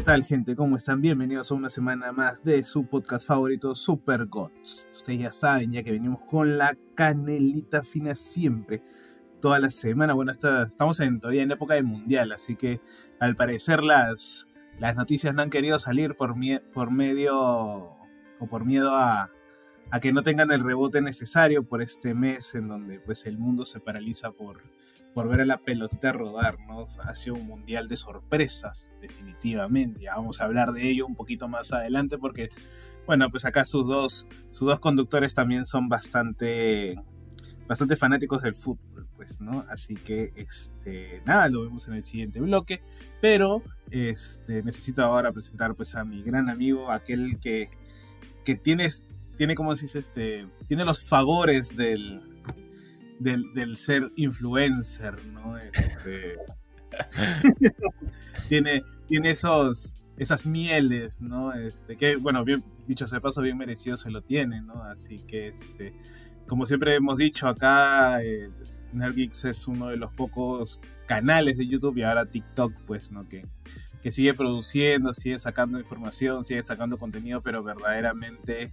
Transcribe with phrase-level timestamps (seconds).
[0.00, 0.56] ¿Qué tal gente?
[0.56, 1.02] ¿Cómo están?
[1.02, 4.88] Bienvenidos a una semana más de su podcast favorito Super Gods.
[4.90, 8.82] Ustedes ya saben, ya que venimos con la canelita fina siempre,
[9.42, 10.14] toda la semana.
[10.14, 12.80] Bueno, estamos en, todavía en época de mundial, así que
[13.18, 14.46] al parecer las,
[14.78, 16.34] las noticias no han querido salir por,
[16.72, 19.30] por medio o por miedo a,
[19.90, 23.66] a que no tengan el rebote necesario por este mes en donde pues el mundo
[23.66, 24.62] se paraliza por
[25.14, 26.84] por ver a la pelotita rodar, ¿no?
[27.02, 30.02] Ha sido un mundial de sorpresas, definitivamente.
[30.02, 32.50] Ya vamos a hablar de ello un poquito más adelante porque,
[33.06, 36.96] bueno, pues acá sus dos, sus dos conductores también son bastante,
[37.66, 39.64] bastante fanáticos del fútbol, pues, ¿no?
[39.68, 42.80] Así que, este, nada, lo vemos en el siguiente bloque,
[43.20, 47.68] pero, este, necesito ahora presentar, pues, a mi gran amigo, aquel que,
[48.44, 48.88] que tiene,
[49.36, 52.29] tiene, como se dice, este, tiene los favores del
[53.20, 55.56] del, ser influencer, ¿no?
[55.58, 56.34] Este,
[58.48, 61.52] tiene, tiene esos, esas mieles, ¿no?
[61.52, 64.82] Este, que, bueno, bien, dicho sea de paso, bien merecido se lo tiene, ¿no?
[64.84, 65.92] Así que, este,
[66.46, 68.50] como siempre hemos dicho acá, eh,
[68.92, 73.28] Nerdgeeks es uno de los pocos canales de YouTube y ahora TikTok, pues, ¿no?
[73.28, 73.46] Que,
[74.02, 78.72] que sigue produciendo, sigue sacando información, sigue sacando contenido, pero verdaderamente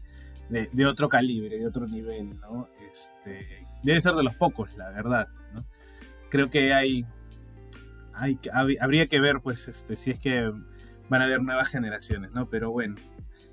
[0.49, 2.69] de, de otro calibre, de otro nivel, ¿no?
[2.89, 5.27] Este, debe ser de los pocos, la verdad.
[6.29, 7.05] Creo que hay,
[8.13, 8.39] hay,
[8.81, 10.51] habría que ver, pues, este, si es que
[11.09, 12.49] van a haber nuevas generaciones, ¿no?
[12.49, 12.95] Pero bueno,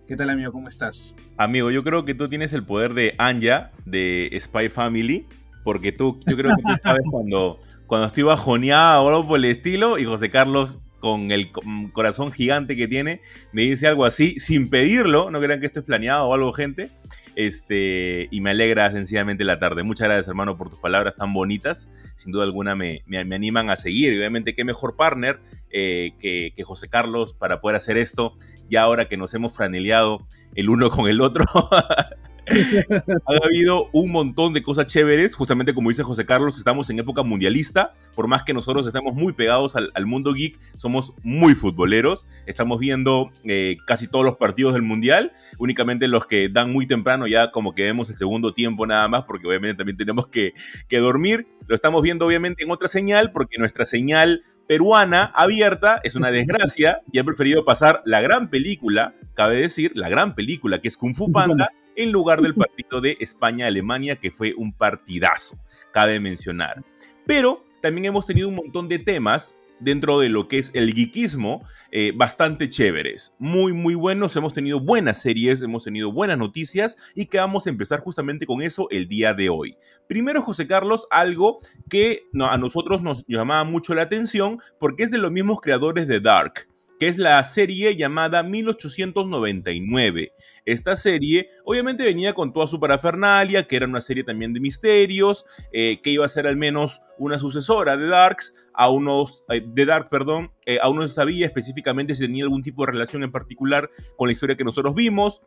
[0.07, 0.53] ¿qué tal, amigo?
[0.53, 1.17] ¿Cómo estás?
[1.37, 5.27] Amigo, yo creo que tú tienes el poder de Anja, de Spy Family,
[5.63, 9.45] porque tú, yo creo que tú sabes cuando, cuando estoy bajoneado o algo por el
[9.45, 11.53] estilo, y José Carlos con el
[11.93, 13.21] corazón gigante que tiene,
[13.53, 16.93] me dice algo así, sin pedirlo, no crean que esto es planeado o algo, gente,
[17.37, 19.83] este, y me alegra sencillamente la tarde.
[19.83, 21.91] Muchas gracias, hermano, por tus palabras tan bonitas.
[22.17, 24.15] Sin duda alguna me, me, animan a seguir.
[24.15, 28.35] Y obviamente, qué mejor partner eh, que, que, José Carlos para poder hacer esto,
[28.71, 31.45] ya ahora que nos hemos franeleado el uno con el otro.
[33.27, 37.23] ha habido un montón de cosas chéveres, justamente como dice José Carlos, estamos en época
[37.23, 42.79] mundialista, por más que nosotros estemos muy pegados al, mundo geek, somos muy futboleros, estamos
[42.79, 47.51] viendo eh, casi todos los partidos del mundial, únicamente los que dan muy temprano ya
[47.51, 50.53] como que vemos el segundo tiempo nada más, porque obviamente también tenemos que,
[50.89, 56.15] que dormir, lo estamos viendo obviamente en otra señal, porque nuestra señal peruana abierta es
[56.15, 60.89] una desgracia y han preferido pasar la gran película, cabe decir, la gran película que
[60.89, 65.59] es Kung Fu Panda en lugar del partido de España-Alemania, que fue un partidazo,
[65.93, 66.85] cabe mencionar.
[67.27, 71.65] Pero también hemos tenido un montón de temas dentro de lo que es el geekismo,
[71.91, 74.35] eh, bastante chéveres, muy, muy buenos.
[74.37, 78.63] Hemos tenido buenas series, hemos tenido buenas noticias y que vamos a empezar justamente con
[78.63, 79.77] eso el día de hoy.
[80.09, 85.19] Primero, José Carlos, algo que a nosotros nos llamaba mucho la atención porque es de
[85.19, 86.67] los mismos creadores de Dark
[87.09, 90.33] es la serie llamada 1899.
[90.65, 95.45] Esta serie obviamente venía con toda su parafernalia, que era una serie también de misterios,
[95.73, 99.87] eh, que iba a ser al menos una sucesora de Darks, a unos, eh, de
[99.87, 103.33] Dark, perdón, eh, aún no se sabía específicamente si tenía algún tipo de relación en
[103.33, 105.43] particular con la historia que nosotros vimos,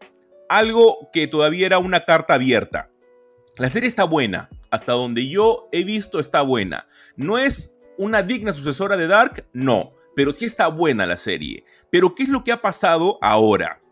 [0.49, 2.91] algo que todavía era una carta abierta.
[3.57, 6.87] La serie está buena, hasta donde yo he visto está buena.
[7.15, 11.63] No es una digna sucesora de Dark, no pero sí está buena la serie.
[11.91, 13.83] Pero ¿qué es lo que ha pasado ahora?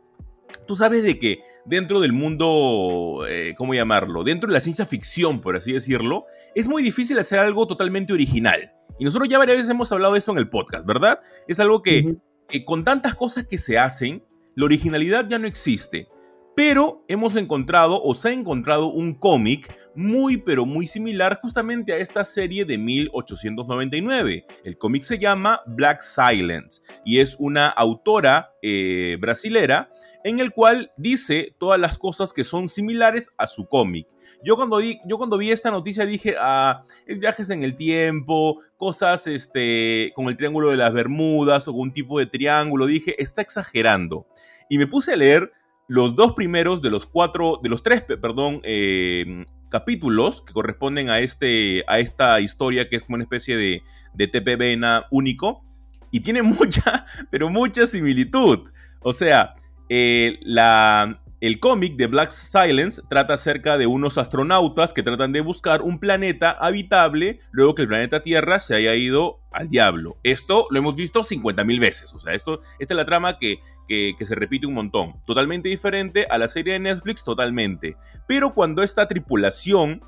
[0.65, 4.23] Tú sabes de que dentro del mundo, eh, ¿cómo llamarlo?
[4.23, 6.25] Dentro de la ciencia ficción, por así decirlo,
[6.55, 8.73] es muy difícil hacer algo totalmente original.
[8.97, 11.19] Y nosotros ya varias veces hemos hablado de esto en el podcast, ¿verdad?
[11.47, 12.15] Es algo que,
[12.49, 14.23] que con tantas cosas que se hacen,
[14.55, 16.07] la originalidad ya no existe.
[16.55, 21.97] Pero hemos encontrado o se ha encontrado un cómic muy pero muy similar justamente a
[21.97, 24.45] esta serie de 1899.
[24.63, 29.89] El cómic se llama Black Silence y es una autora eh, brasilera
[30.23, 34.07] en el cual dice todas las cosas que son similares a su cómic.
[34.43, 39.27] Yo cuando, yo cuando vi esta noticia dije, ah, es viajes en el tiempo, cosas
[39.27, 44.25] este, con el triángulo de las Bermudas o con tipo de triángulo, dije, está exagerando.
[44.69, 45.51] Y me puse a leer
[45.87, 51.19] los dos primeros de los cuatro, de los tres, perdón, em, capítulos que corresponden a,
[51.19, 53.83] este, a esta historia que es como una especie de,
[54.13, 55.63] de TPBNA único
[56.11, 58.69] y tiene mucha, pero mucha similitud.
[59.01, 59.55] O sea,
[59.89, 65.41] eh, la, el cómic de Black Silence trata acerca de unos astronautas que tratan de
[65.41, 70.17] buscar un planeta habitable luego que el planeta Tierra se haya ido al diablo.
[70.23, 72.13] Esto lo hemos visto 50.000 veces.
[72.13, 75.21] O sea, esto, esta es la trama que, que, se repite un montón.
[75.25, 77.95] Totalmente diferente a la serie de Netflix, totalmente.
[78.27, 80.01] Pero cuando esta tripulación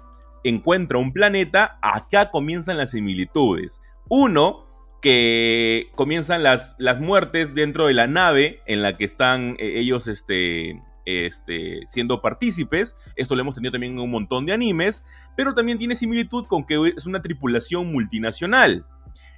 [0.43, 3.81] encuentra un planeta, acá comienzan las similitudes.
[4.09, 4.63] Uno,
[5.01, 10.07] que comienzan las, las muertes dentro de la nave en la que están eh, ellos
[10.07, 12.97] este, este, siendo partícipes.
[13.15, 15.05] Esto lo hemos tenido también en un montón de animes,
[15.37, 18.85] pero también tiene similitud con que es una tripulación multinacional.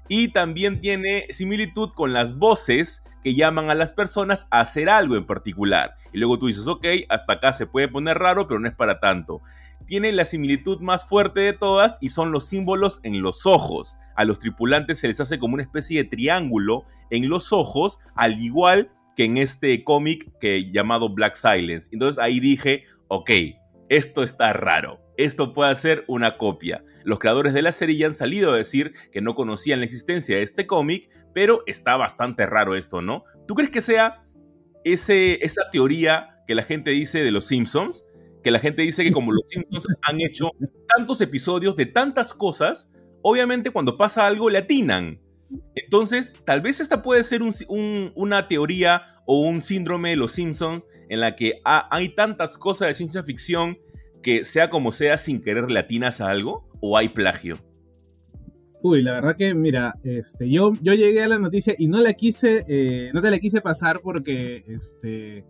[0.07, 5.15] Y también tiene similitud con las voces que llaman a las personas a hacer algo
[5.15, 5.95] en particular.
[6.11, 8.99] Y luego tú dices, ok, hasta acá se puede poner raro, pero no es para
[8.99, 9.41] tanto.
[9.85, 13.97] Tiene la similitud más fuerte de todas y son los símbolos en los ojos.
[14.15, 18.41] A los tripulantes se les hace como una especie de triángulo en los ojos, al
[18.41, 21.89] igual que en este cómic que llamado Black Silence.
[21.91, 23.29] Entonces ahí dije, ok,
[23.89, 25.01] esto está raro.
[25.17, 26.85] Esto puede ser una copia.
[27.03, 30.37] Los creadores de la serie ya han salido a decir que no conocían la existencia
[30.37, 33.25] de este cómic, pero está bastante raro esto, ¿no?
[33.45, 34.23] ¿Tú crees que sea
[34.85, 38.05] ese, esa teoría que la gente dice de los Simpsons?
[38.41, 40.51] Que la gente dice que como los Simpsons han hecho
[40.95, 42.89] tantos episodios de tantas cosas,
[43.21, 45.19] obviamente cuando pasa algo le atinan.
[45.75, 47.41] Entonces, tal vez esta puede ser
[48.15, 52.95] una teoría o un síndrome de los Simpsons en la que hay tantas cosas de
[52.95, 53.77] ciencia ficción
[54.21, 57.59] que sea como sea sin querer latinas a algo o hay plagio.
[58.81, 62.63] Uy, la verdad que, mira, este, yo, llegué a la noticia y no la quise,
[62.67, 65.43] eh, te la quise pasar porque, este,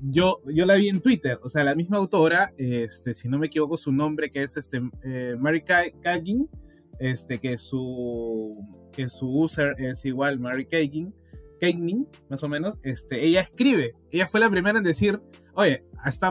[0.00, 3.76] yo, la vi en Twitter, o sea, la misma autora, este, si no me equivoco
[3.76, 4.58] su nombre, que es
[5.04, 6.48] eh, Mary Kagan,
[6.98, 8.52] este, que su,
[9.08, 11.14] su user es igual Mary Kagan,
[12.28, 15.20] más o menos, este, ella escribe, ella fue la primera en decir,
[15.54, 15.84] oye,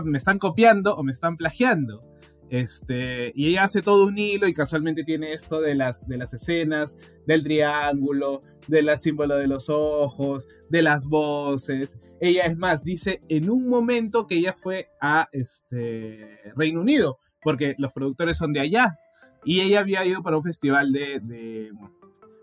[0.03, 2.01] me están copiando o me están plagiando.
[2.49, 6.33] Este, y ella hace todo un hilo y casualmente tiene esto de las, de las
[6.33, 11.97] escenas, del triángulo, del símbolo de los ojos, de las voces.
[12.21, 17.75] Ella es más, dice en un momento que ella fue a este, Reino Unido, porque
[17.77, 18.97] los productores son de allá.
[19.43, 21.71] Y ella había ido para un festival de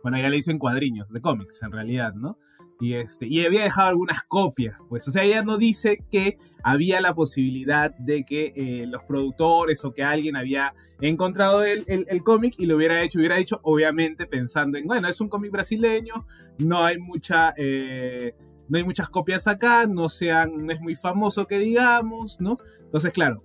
[0.05, 2.37] bueno, ya le dicen cuadriños, de cómics en realidad, ¿no?
[2.79, 7.01] Y, este, y había dejado algunas copias, pues, o sea, ella no dice que había
[7.01, 12.55] la posibilidad de que eh, los productores o que alguien había encontrado el, el, cómic
[12.59, 16.27] y lo hubiera hecho, hubiera hecho obviamente pensando en, bueno, es un cómic brasileño,
[16.59, 17.55] no hay mucha...
[17.57, 18.35] Eh,
[18.67, 22.57] no hay muchas copias acá, no, sean, no es muy famoso que digamos, ¿no?
[22.81, 23.45] Entonces, claro,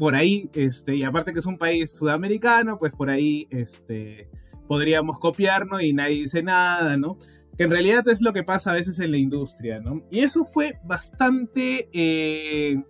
[0.00, 4.28] por ahí, este, y aparte que es un país sudamericano, pues por ahí, este,
[4.68, 7.18] podríamos copiarnos y nadie dice nada, ¿no?
[7.58, 10.04] que en realidad es lo que pasa a veces en la industria, ¿no?
[10.12, 12.80] Y eso fue bastante eh,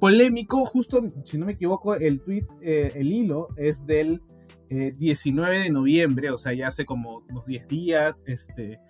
[0.00, 4.20] polémico, justo, si no me equivoco, el tweet, eh, el hilo es del
[4.68, 8.80] 19 eh, de noviembre, o sea, ya hace como unos 10 días, este,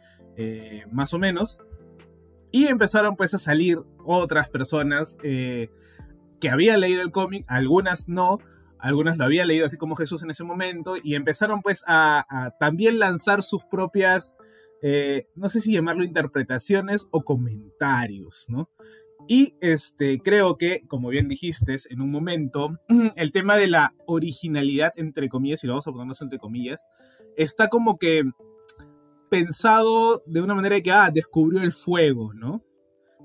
[0.90, 1.58] más o menos,
[2.50, 8.38] y empezaron pues a salir otras personas que habían leído el cómic, algunas no,
[8.88, 12.50] algunas lo habían leído así como Jesús en ese momento, y empezaron pues a, a
[12.58, 14.36] también lanzar sus propias
[14.86, 18.68] eh, no sé si llamarlo interpretaciones o comentarios, ¿no?
[19.26, 22.78] Y este, creo que, como bien dijiste en un momento,
[23.16, 26.84] el tema de la originalidad, entre comillas, y lo vamos a ponernos entre comillas,
[27.38, 28.24] está como que
[29.30, 32.62] pensado de una manera que, ah, descubrió el fuego, ¿no?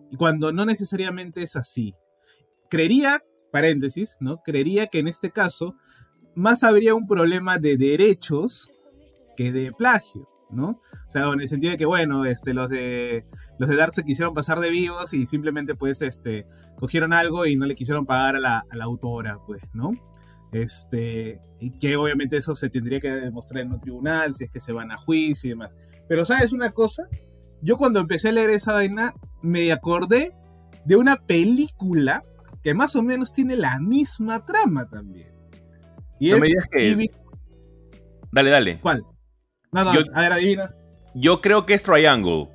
[0.10, 1.94] Y cuando no necesariamente es así.
[2.70, 4.42] Creería, paréntesis, ¿no?
[4.44, 5.76] Creería que en este caso
[6.36, 8.72] más habría un problema de derechos
[9.36, 10.28] que de plagio.
[10.52, 10.82] ¿no?
[11.08, 13.26] O sea, en el sentido de que, bueno, este, los de
[13.58, 17.56] los de Dark se quisieron pasar de vivos y simplemente, pues, este, cogieron algo y
[17.56, 19.92] no le quisieron pagar a la, autora, pues, ¿no?
[20.52, 24.60] Este, y que obviamente eso se tendría que demostrar en un tribunal, si es que
[24.60, 25.72] se van a juicio y demás.
[26.08, 27.04] Pero, ¿sabes una cosa?
[27.62, 30.36] Yo cuando empecé a leer esa vaina, me acordé
[30.86, 32.24] de una película
[32.64, 35.34] que más o menos tiene la misma trama también.
[36.20, 37.12] Y es que...
[38.32, 38.80] Dale, dale.
[38.80, 39.04] ¿Cuál?
[39.72, 40.74] No, yo, a ver, adivina.
[41.16, 42.50] Yo creo que es Triangle.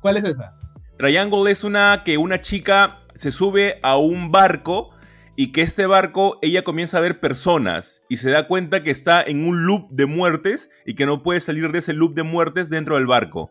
[0.00, 0.52] ¿Cuál es esa?
[0.98, 4.90] Triangle es una que una chica se sube a un barco
[5.36, 9.22] y que este barco ella comienza a ver personas y se da cuenta que está
[9.22, 12.68] en un loop de muertes y que no puede salir de ese loop de muertes
[12.68, 13.50] dentro del barco.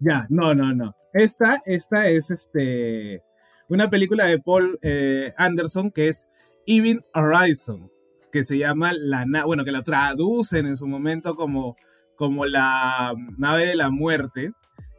[0.00, 0.94] Ya, no, no, no.
[1.12, 3.22] Esta, esta es este
[3.68, 6.28] una película de Paul eh, Anderson que es
[6.66, 7.90] Even Horizon
[8.30, 11.76] que se llama la bueno, que la traducen en su momento como,
[12.16, 14.52] como la nave de la muerte.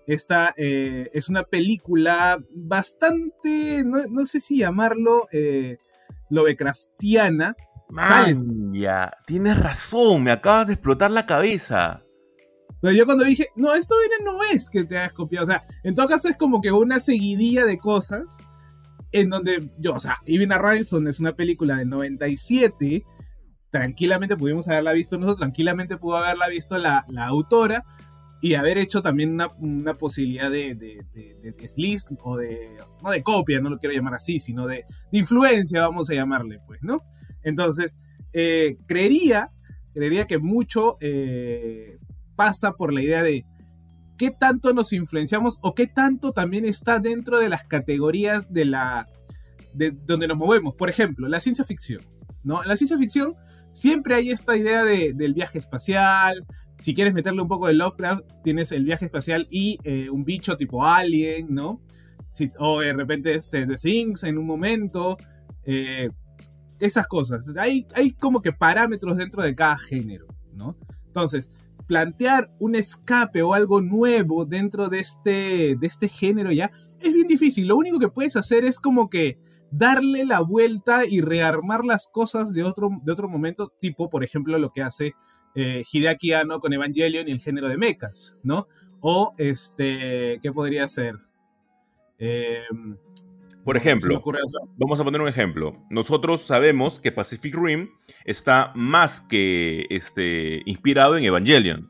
[0.08, 5.78] Esta eh, es una película bastante, no, sé si llamarlo eh,
[6.30, 7.56] Lovecraftiana.
[8.72, 12.04] Ya, tienes razón, me acabas de explotar la cabeza.
[12.82, 15.44] Pero yo cuando dije, no, esto viene no es que te hayas copiado.
[15.44, 18.38] O sea, en todo caso es como que una seguidilla de cosas
[19.12, 23.04] en donde yo, o sea, Even Robinson es una película del 97.
[23.72, 27.86] Tranquilamente pudimos haberla visto nosotros, tranquilamente pudo haberla visto la, la autora
[28.42, 33.22] y haber hecho también una, una posibilidad de, de, de, de, o de, no de
[33.22, 37.02] copia, no lo quiero llamar así, sino de, influencia, vamos a llamarle, pues, ¿no?
[37.44, 37.98] Entonces,
[38.32, 39.52] eh, creería,
[39.94, 42.00] creería que mucho eh,
[42.36, 43.46] pasa por la idea de
[44.20, 49.08] qué tanto nos influenciamos o qué tanto también está dentro de las categorías de la
[49.74, 50.76] de donde nos movemos.
[50.76, 52.04] Por ejemplo, la ciencia ficción,
[52.44, 52.62] ¿no?
[52.62, 53.36] En la ciencia ficción
[53.72, 56.46] siempre hay esta idea de, del viaje espacial.
[56.78, 60.58] Si quieres meterle un poco de Lovecraft, tienes el viaje espacial y eh, un bicho
[60.58, 61.82] tipo alien, ¿no?
[62.58, 65.18] o de repente este, The Things en un momento.
[65.64, 66.10] Eh,
[66.80, 67.46] esas cosas.
[67.58, 70.78] Hay, hay como que parámetros dentro de cada género, ¿no?
[71.08, 71.52] Entonces,
[71.90, 76.70] plantear un escape o algo nuevo dentro de este, de este género ya
[77.00, 77.68] es bien difícil.
[77.68, 79.40] Lo único que puedes hacer es como que
[79.72, 84.60] darle la vuelta y rearmar las cosas de otro, de otro momento, tipo, por ejemplo,
[84.60, 85.16] lo que hace
[85.56, 88.68] eh, Hideaki Anno con Evangelion y el género de mechas, ¿no?
[89.02, 91.16] O, este, ¿qué podría ser?
[92.20, 92.62] Eh,
[93.70, 94.24] por ejemplo,
[94.78, 95.78] vamos a poner un ejemplo.
[95.92, 97.92] Nosotros sabemos que Pacific Rim
[98.26, 101.88] está más que este, inspirado en Evangelion.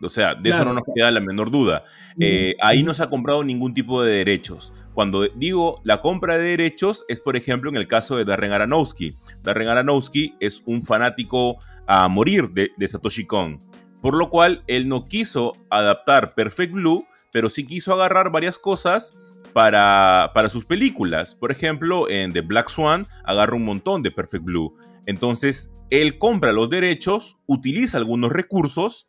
[0.00, 1.82] O sea, de eso no nos queda la menor duda.
[2.20, 4.72] Eh, ahí no se ha comprado ningún tipo de derechos.
[4.94, 9.16] Cuando digo la compra de derechos es, por ejemplo, en el caso de Darren Aronofsky.
[9.42, 11.58] Darren Aronofsky es un fanático
[11.88, 13.60] a morir de, de Satoshi Kon.
[14.00, 19.16] Por lo cual, él no quiso adaptar Perfect Blue, pero sí quiso agarrar varias cosas
[19.52, 21.34] para, sus películas.
[21.34, 24.74] Por ejemplo, en The Black Swan agarra un montón de Perfect Blue.
[25.06, 29.06] Entonces, él compra los derechos, utiliza algunos recursos,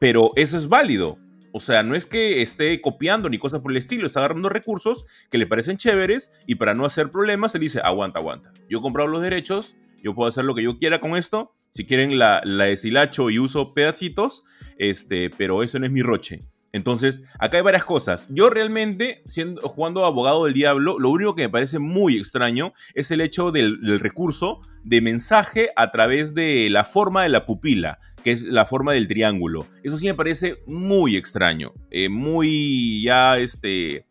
[0.00, 1.18] pero eso es válido.
[1.52, 5.06] O sea, no es que esté copiando ni cosas por el estilo, está agarrando recursos
[5.30, 8.52] que le parecen chéveres y para no hacer problemas, él dice, aguanta, aguanta.
[8.68, 11.54] Yo he comprado los derechos, yo puedo hacer lo que yo quiera con esto.
[11.70, 14.44] Si quieren la, la deshilacho y uso pedacitos,
[14.78, 16.44] este, pero eso no es mi roche.
[16.74, 18.26] Entonces, acá hay varias cosas.
[18.30, 23.12] Yo realmente, siendo, jugando abogado del diablo, lo único que me parece muy extraño es
[23.12, 28.32] el hecho del, recurso de mensaje a través de la forma de la pupila, que
[28.32, 29.68] es la forma del triángulo.
[29.84, 34.04] Eso sí me parece muy extraño, eh, muy ya este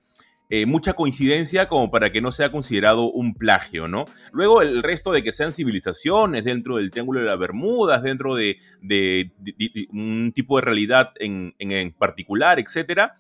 [0.56, 4.06] eh, mucha coincidencia como para que no sea considerado un plagio, ¿no?
[4.32, 8.60] Luego el resto de que sean civilizaciones dentro del Triángulo de las Bermudas, dentro de,
[9.92, 11.56] un tipo de realidad en,
[11.98, 13.16] particular, etcétera,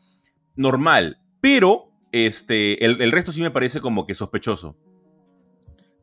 [0.55, 1.17] normal.
[1.41, 4.77] Pero este, el, resto sí me parece como que sospechoso.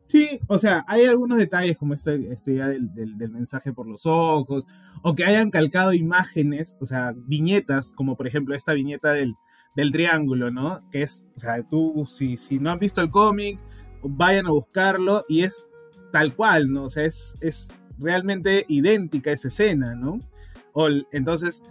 [0.06, 4.66] Sí, o sea, hay algunos detalles como este, ya del, del, mensaje por los ojos,
[5.04, 9.37] o que hayan calcado imágenes, o sea, viñetas, como por ejemplo esta viñeta del,
[9.75, 10.81] del triángulo, ¿no?
[10.91, 13.59] Que es, o sea, tú, si, si no han visto el cómic,
[14.03, 15.65] vayan a buscarlo y es
[16.12, 16.85] tal cual, ¿no?
[16.85, 20.21] O sea, es, es realmente idéntica esa escena, ¿no?
[20.73, 21.65] O, entonces,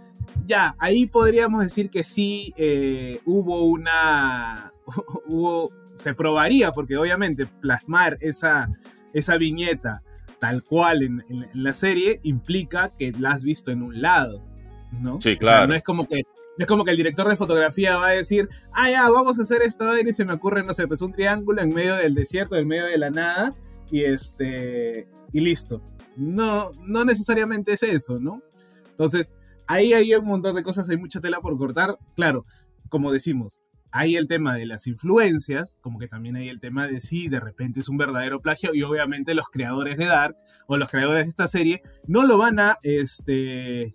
[0.46, 4.72] ya, ahí podríamos decir que sí eh, hubo una,
[5.26, 8.70] hubo, se probaría, porque obviamente plasmar esa,
[9.12, 10.02] esa viñeta
[10.38, 14.42] tal cual en, la serie implica que la has visto en un lado,
[14.90, 15.20] ¿no?
[15.20, 15.66] Sí, claro.
[15.66, 16.22] no es como que
[16.60, 19.62] es como que el director de fotografía va a decir, ah, ya, vamos a hacer
[19.62, 22.68] esto, y se me ocurre, no sé, pues un triángulo en medio del desierto, en
[22.68, 23.54] medio de la nada,
[23.90, 25.82] y este, y listo.
[26.16, 28.42] No, no necesariamente es eso, ¿no?
[28.90, 31.96] Entonces, ahí hay un montón de cosas, hay mucha tela por cortar.
[32.14, 32.44] Claro,
[32.90, 37.00] como decimos, hay el tema de las influencias, como que también hay el tema de
[37.00, 40.36] si de repente es un verdadero plagio y obviamente los creadores de Dark
[40.66, 43.94] o los creadores de esta serie no lo van a, este,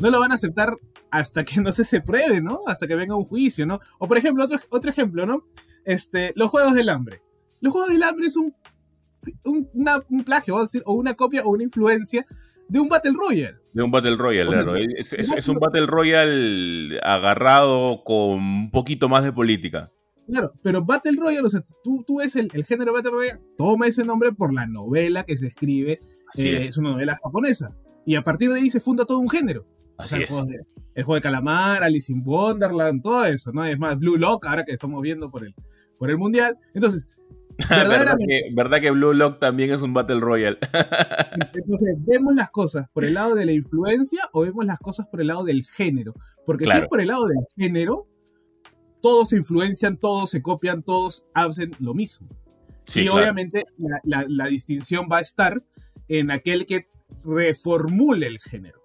[0.00, 0.76] no lo van a aceptar
[1.10, 2.60] hasta que no se, se pruebe, ¿no?
[2.66, 3.80] Hasta que venga un juicio, ¿no?
[3.98, 5.44] O por ejemplo, otro, otro ejemplo, ¿no?
[5.84, 7.22] Este, los Juegos del Hambre.
[7.60, 8.54] Los Juegos del Hambre es un,
[9.44, 12.26] un, plagio, vamos a decir, o una copia o una influencia
[12.68, 13.58] de un Battle Royale.
[13.72, 14.76] De un Battle Royale, claro.
[14.76, 19.92] Es, es, un Battle Royale agarrado con un poquito más de política.
[20.26, 24.04] Claro, pero Battle Royale, o sea, tú, tú ves el, género Battle Royale, toma ese
[24.04, 26.00] nombre por la novela que se escribe,
[26.36, 26.76] eh, es.
[26.78, 27.76] una novela japonesa.
[28.04, 29.66] Y a partir de ahí se funda todo un género.
[29.98, 30.30] Así es.
[30.94, 33.64] El juego, de, Calamar, Alice in Wonderland, todo eso, ¿no?
[33.64, 35.54] Es más, Blue Lock, ahora que estamos viendo por el,
[35.98, 36.58] por el Mundial.
[36.74, 37.08] Entonces,
[37.70, 40.58] ¿Verdad, que, ¿Verdad que Blue Lock también es un Battle Royale?
[41.54, 45.22] Entonces, ¿vemos las cosas por el lado de la influencia o vemos las cosas por
[45.22, 46.14] el lado del género?
[46.44, 48.08] Porque si es por el lado del género,
[49.00, 52.28] todos se influencian, todos se copian, todos hacen lo mismo.
[52.94, 53.64] y obviamente
[54.04, 55.62] la, distinción va a estar
[56.08, 56.88] en aquel que
[57.24, 58.82] reformule el género,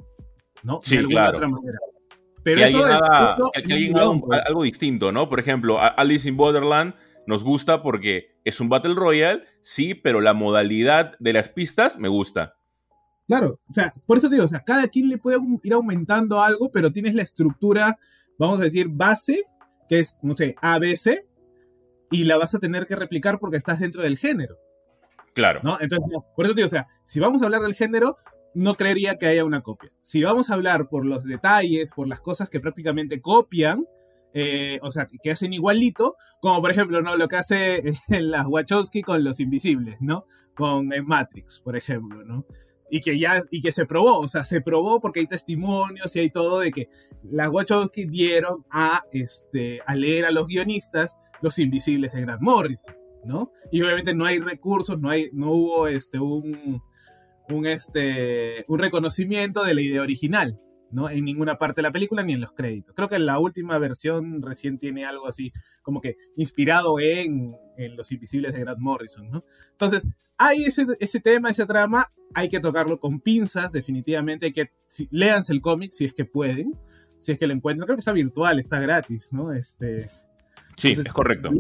[0.64, 0.80] ¿no?
[0.88, 1.78] de alguna otra manera.
[2.44, 3.02] Pero eso es,
[4.46, 5.30] algo distinto, ¿no?
[5.30, 6.96] Por ejemplo, Alice in Borderland
[7.28, 12.08] nos gusta porque es un Battle Royale, sí, pero la modalidad de las pistas me
[12.08, 12.56] gusta.
[13.28, 16.42] Claro, o sea, por eso te digo, o sea, cada quien le puede ir aumentando
[16.42, 17.98] algo, pero tienes la estructura,
[18.38, 19.44] vamos a decir, base,
[19.88, 21.28] que es, no sé, ABC,
[22.10, 24.58] y la vas a tener que replicar porque estás dentro del género.
[25.34, 25.62] Claro.
[25.64, 25.78] ¿no?
[25.80, 28.18] Entonces, por eso te digo, o sea, si vamos a hablar del género,
[28.54, 29.92] no creería que haya una copia.
[30.02, 33.86] Si vamos a hablar por los detalles, por las cosas que prácticamente copian,
[34.34, 37.18] eh, o sea, que hacen igualito, como por ejemplo, ¿no?
[37.18, 40.26] Lo que hace las Wachowski con los invisibles, ¿no?
[40.56, 42.46] Con Matrix, por ejemplo, ¿no?
[42.90, 46.20] Y que ya, y que se probó, o sea, se probó porque hay testimonios y
[46.20, 46.90] hay todo de que
[47.24, 52.96] las Wachowski dieron a, este, a leer a los guionistas los invisibles de Grant Morrison,
[53.26, 53.52] ¿no?
[53.72, 56.82] Y obviamente no hay recursos, no, hay, no hubo este, un,
[57.50, 60.60] un, este, un reconocimiento de la idea original,
[60.92, 61.10] ¿no?
[61.10, 62.94] En ninguna parte de la película ni en los créditos.
[62.96, 67.56] Creo que la última versión recién tiene algo así, como que inspirado en,
[67.96, 69.44] Los Invisibles de Grant Morrison, ¿no?
[69.72, 74.72] Entonces, hay ese, ese, tema, ese trama, hay que tocarlo con pinzas, definitivamente, hay que,
[74.88, 76.72] si, léanse el cómic si es que pueden,
[77.18, 79.54] si es que lo encuentran, creo que está virtual, está gratis, ¿no?
[79.54, 80.08] Este,
[80.78, 81.52] sí, es correcto.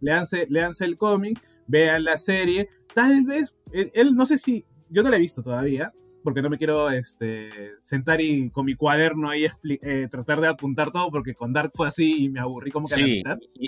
[0.00, 5.10] léanse, léanse el cómic, vean la serie, tal vez, él no sé si, yo no
[5.10, 9.46] la he visto todavía, porque no me quiero este, sentar y con mi cuaderno ahí
[9.64, 12.94] eh, tratar de apuntar todo, porque con Dark fue así y me aburrí como que
[12.94, 13.22] sí,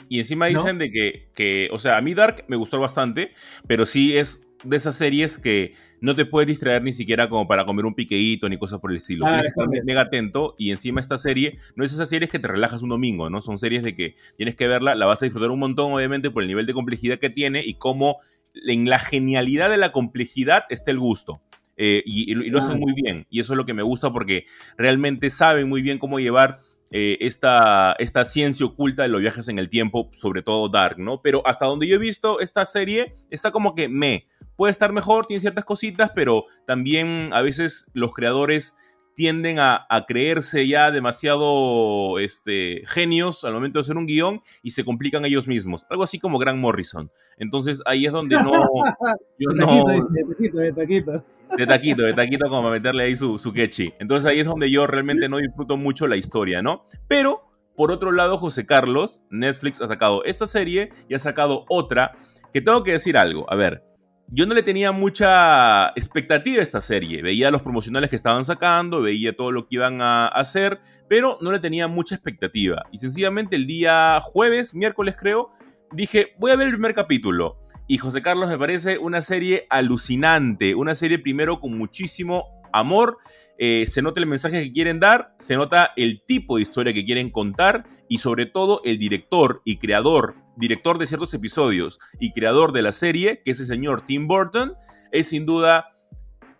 [0.09, 3.33] Y, encima dicen de que, que, o sea, a mí Dark me gustó bastante,
[3.67, 7.65] pero sí es de esas series que no te puedes distraer ni siquiera como para
[7.65, 9.27] comer un piqueíto ni cosas por el estilo.
[9.27, 12.39] Ah, tienes que estar mega atento y encima esta serie no es esas series que
[12.39, 13.41] te relajas un domingo, ¿no?
[13.43, 16.43] Son series de que tienes que verla, la vas a disfrutar un montón obviamente por
[16.43, 18.19] el nivel de complejidad que tiene y cómo
[18.55, 21.41] en la genialidad de la complejidad está el gusto.
[21.77, 23.27] Eh, y, lo hacen muy bien.
[23.31, 27.19] Y eso es lo que me gusta porque realmente saben muy bien cómo llevar eh,
[27.21, 31.23] esta, esta ciencia oculta de los viajes en el tiempo, sobre todo Dark, ¿no?
[31.23, 34.27] Pero hasta donde yo he visto esta serie, está como que me.
[34.57, 38.77] Puede estar mejor, tiene ciertas cositas, pero también a veces los creadores
[39.15, 44.85] tienden a, creerse ya demasiado este, genios al momento de hacer un guion y se
[44.85, 45.87] complican ellos mismos.
[45.89, 47.11] Algo así como Grant Morrison.
[47.39, 48.53] Entonces ahí es donde no...
[49.39, 51.25] Yo de no de taquito, de taquito.
[51.57, 53.93] De taquito, de taquito como para meterle ahí su, su quechi.
[53.99, 56.85] Entonces ahí es donde yo realmente no disfruto mucho la historia, ¿no?
[57.07, 57.43] Pero,
[57.77, 62.17] por otro lado, José Carlos, Netflix ha sacado esta serie y ha sacado otra
[62.53, 63.51] que tengo que decir algo.
[63.53, 63.83] A ver,
[64.29, 67.23] yo no le tenía mucha expectativa a esta serie.
[67.23, 71.53] Veía los promocionales que estaban sacando, veía todo lo que iban a hacer, pero no
[71.53, 72.85] le tenía mucha expectativa.
[72.91, 75.51] Y sencillamente el día jueves, miércoles creo,
[75.93, 77.59] dije, voy a ver el primer capítulo.
[77.87, 83.19] Y José Carlos me parece una serie alucinante, una serie primero con muchísimo amor,
[83.59, 87.05] eh, se nota el mensaje que quieren dar, se nota el tipo de historia que
[87.05, 92.73] quieren contar y sobre todo el director y creador, director de ciertos episodios y creador
[92.73, 94.75] de la serie, que es el señor Tim Burton,
[95.13, 95.93] es sin duda,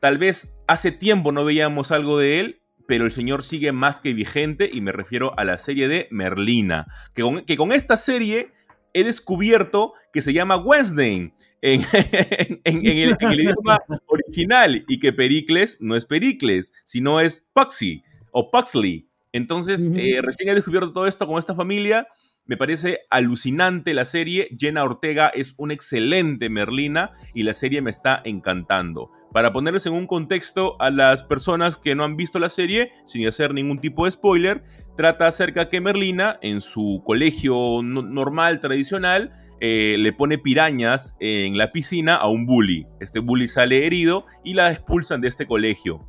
[0.01, 4.13] tal vez hace tiempo no veíamos algo de él, pero el señor sigue más que
[4.13, 8.53] vigente y me refiero a la serie de Merlina, que con, que con esta serie
[8.93, 11.33] he descubierto que se llama Wednesday
[11.65, 18.03] en, el, idioma original y que Pericles no es Pericles, sino es Puxy
[18.33, 19.09] o Puxley.
[19.33, 22.07] Entonces, eh, recién he descubierto todo esto con esta familia.
[22.47, 24.55] Me parece alucinante la serie.
[24.59, 29.11] Jenna Ortega es una excelente Merlina y la serie me está encantando.
[29.33, 33.27] Para ponerles en un contexto a las personas que no han visto la serie, sin
[33.27, 34.63] hacer ningún tipo de spoiler,
[34.95, 41.73] trata acerca que Merlina, en su colegio normal, tradicional, eh, le pone pirañas en la
[41.73, 42.87] piscina a un bully.
[43.01, 46.07] Este bully sale herido y la expulsan de este colegio.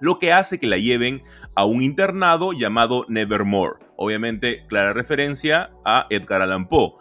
[0.00, 1.22] Lo que hace que la lleven
[1.54, 3.87] a un internado llamado Nevermore.
[3.98, 6.92] Obviamente, clara referencia a Edgar Allan Poe.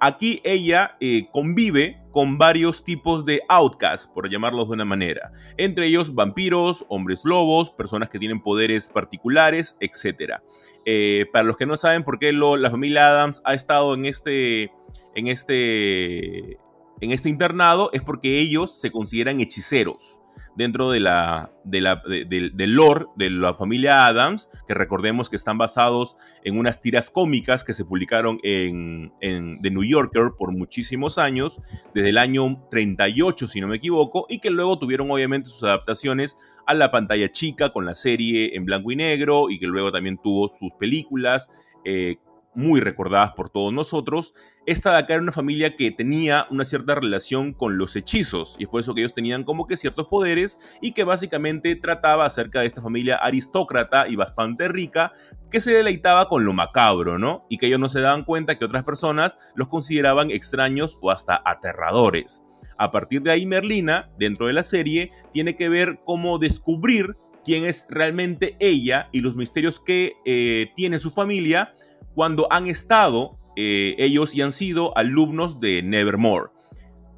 [0.00, 5.30] Aquí ella eh, convive con varios tipos de outcasts, por llamarlos de una manera.
[5.56, 10.40] Entre ellos vampiros, hombres lobos, personas que tienen poderes particulares, etc.
[10.84, 14.72] Eh, para los que no saben por qué la familia Adams ha estado en este
[15.14, 16.58] en este,
[17.00, 20.20] en este internado es porque ellos se consideran hechiceros.
[20.56, 25.58] Dentro de la, de la, del lore de la familia Adams, que recordemos que están
[25.58, 31.18] basados en unas tiras cómicas que se publicaron en, en The New Yorker por muchísimos
[31.18, 31.60] años,
[31.94, 36.36] desde el año 38 si no me equivoco, y que luego tuvieron obviamente sus adaptaciones
[36.66, 40.18] a la pantalla chica con la serie en blanco y negro y que luego también
[40.22, 41.48] tuvo sus películas
[41.84, 42.16] eh,
[42.56, 44.34] muy recordadas por todos nosotros.
[44.64, 48.64] Esta de acá era una familia que tenía una cierta relación con los hechizos y
[48.64, 52.60] es por eso que ellos tenían como que ciertos poderes y que básicamente trataba acerca
[52.60, 55.12] de esta familia aristócrata y bastante rica
[55.50, 57.46] que se deleitaba con lo macabro, ¿no?
[57.48, 61.40] Y que ellos no se daban cuenta que otras personas los consideraban extraños o hasta
[61.44, 62.42] aterradores.
[62.78, 67.16] A partir de ahí Merlina, dentro de la serie, tiene que ver cómo descubrir
[67.46, 71.72] quién es realmente ella y los misterios que eh, tiene su familia
[72.16, 76.46] cuando han estado eh, ellos y han sido alumnos de Nevermore.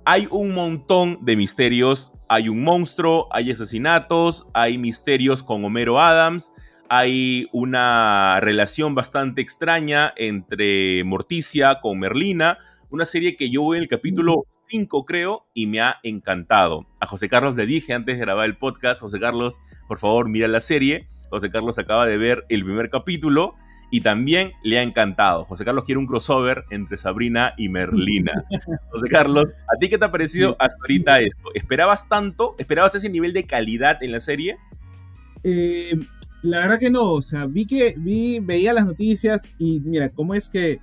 [0.04, 6.52] Hay un montón de misterios, hay un monstruo, hay asesinatos, hay misterios con Homero Adams,
[6.88, 12.58] hay una relación bastante extraña entre Morticia con Merlina,
[12.90, 16.88] una serie que yo voy en el capítulo 5 creo y me ha encantado.
[16.98, 20.48] A José Carlos le dije antes de grabar el podcast, José Carlos, por favor mira
[20.48, 21.06] la serie.
[21.30, 23.54] José Carlos acaba de ver el primer capítulo
[23.90, 25.44] y también le ha encantado.
[25.44, 28.32] José Carlos quiere un crossover entre Sabrina y Merlina.
[28.90, 31.50] José Carlos, ¿a ti qué te ha parecido hasta ahorita esto?
[31.54, 32.54] ¿Esperabas tanto?
[32.58, 34.58] ¿Esperabas ese nivel de calidad en la serie?
[35.42, 35.98] Eh,
[36.42, 40.34] la verdad que no, o sea, vi que vi, veía las noticias y mira, cómo
[40.34, 40.80] es que,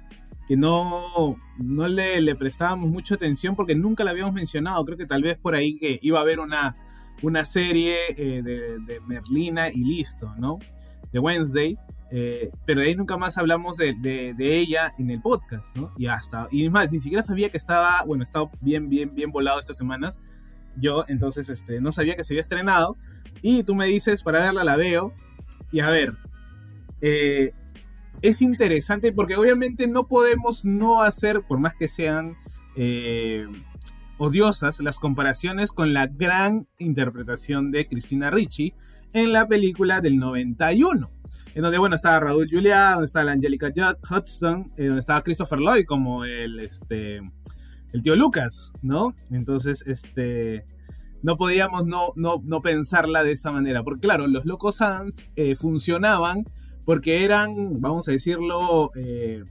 [0.48, 4.84] que no, no le, le, prestábamos mucha atención porque nunca la habíamos mencionado.
[4.84, 6.76] Creo que tal vez por ahí que iba a haber una,
[7.22, 10.58] una serie eh, de, de Merlina y listo, ¿no?
[11.12, 11.78] De Wednesday.
[12.12, 15.92] Eh, pero de ahí nunca más hablamos de, de, ella en el podcast, ¿no?
[15.98, 19.60] Y hasta, y más, ni siquiera sabía que estaba, bueno, estaba bien, bien, bien volado
[19.60, 20.20] estas semanas.
[20.78, 22.96] Yo, entonces, este, no sabía que se había estrenado.
[23.42, 25.14] Y tú me dices, para verla la veo.
[25.72, 26.14] Y a ver,
[27.02, 27.54] eh,
[28.22, 32.36] es interesante porque obviamente no podemos no hacer, por más que sean
[32.76, 33.48] eh,
[34.18, 38.74] odiosas, las comparaciones con la gran interpretación de Cristina Ricci
[39.14, 41.16] en la película del 91
[41.56, 43.72] en donde, bueno, estaba Raúl Julia, donde estaba la Angelica
[44.12, 47.22] Hudson, eh, donde estaba Christopher Lloyd como el, este,
[47.94, 49.16] el tío Lucas, ¿no?
[49.32, 50.66] Entonces, este,
[51.24, 55.56] no podíamos no, no, no pensarla de esa manera, porque claro, los Locos Adams eh,
[55.56, 56.44] funcionaban
[56.84, 59.46] porque eran, vamos a decirlo, eh,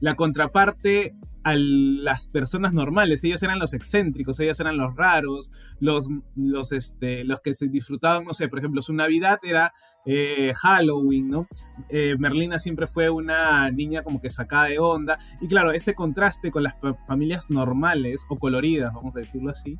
[0.00, 3.24] la contraparte a las personas normales.
[3.24, 8.24] Ellos eran los excéntricos, ellos eran los raros, los, los, este, los que se disfrutaban,
[8.24, 9.72] no sé, por ejemplo, su Navidad era
[10.06, 11.48] eh, Halloween, ¿no?
[11.88, 15.18] Eh, Merlina siempre fue una niña como que sacada de onda.
[15.40, 16.74] Y claro, ese contraste con las
[17.06, 19.78] familias normales o coloridas, vamos a decirlo así,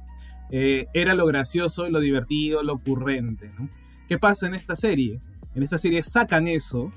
[0.51, 3.69] eh, era lo gracioso, lo divertido, lo ocurrente, ¿no?
[4.09, 5.21] ¿Qué pasa en esta serie?
[5.55, 6.93] En esta serie sacan eso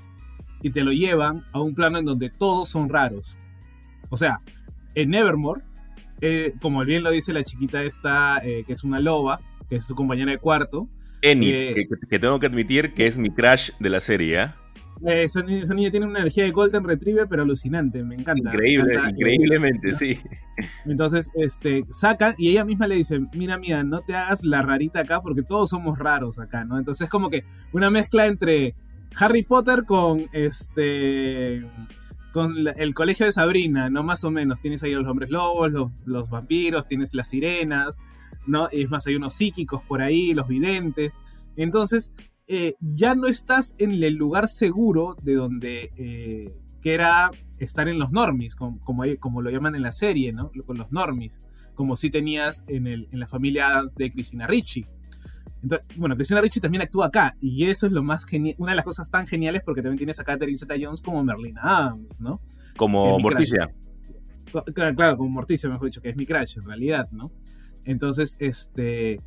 [0.62, 3.38] y te lo llevan a un plano en donde todos son raros
[4.14, 4.40] o sea,
[4.94, 5.62] en Nevermore,
[6.20, 9.84] eh, como bien lo dice la chiquita esta, eh, que es una loba, que es
[9.84, 10.88] su compañera de cuarto.
[11.20, 14.50] Enid, eh, que, tengo que admitir que es mi crush de la serie,
[15.04, 18.52] esa, niña tiene una energía de Golden Retriever, pero alucinante, me encanta.
[18.52, 20.18] Increíble, increíblemente, sí.
[20.86, 25.00] Entonces, este, sacan y ella misma le dice, mira, mía, no te hagas la rarita
[25.00, 26.78] acá porque todos somos raros acá, ¿no?
[26.78, 28.76] Entonces es como que una mezcla entre
[29.18, 31.66] Harry Potter con este
[32.34, 34.02] con el colegio de Sabrina, ¿no?
[34.02, 34.60] Más o menos.
[34.60, 35.70] Tienes ahí los hombres lobos,
[36.04, 38.02] los, vampiros, tienes las sirenas,
[38.44, 38.68] ¿no?
[38.72, 41.22] Es más, hay unos psíquicos por ahí, los videntes.
[41.54, 42.12] Entonces,
[42.48, 48.00] eh, ya no estás en el lugar seguro de donde eh, que era estar en
[48.00, 48.80] los normis, como,
[49.20, 50.50] como, lo llaman en la serie, ¿no?
[50.66, 51.40] Con los normis,
[51.76, 54.84] como si tenías en, el, en la familia de Cristina Ricci
[55.96, 58.84] bueno, Cristina Ricci también actúa acá, y eso es lo más genial, una de las
[58.84, 62.40] cosas tan geniales porque también tienes a Catherine Zeta-Jones como Merlina Adams, ¿no?
[62.76, 63.72] Como Morticia.
[64.74, 67.32] Claro, claro, como Morticia, mejor dicho, que es mi crush en realidad, ¿no?
[67.84, 69.20] Entonces, este,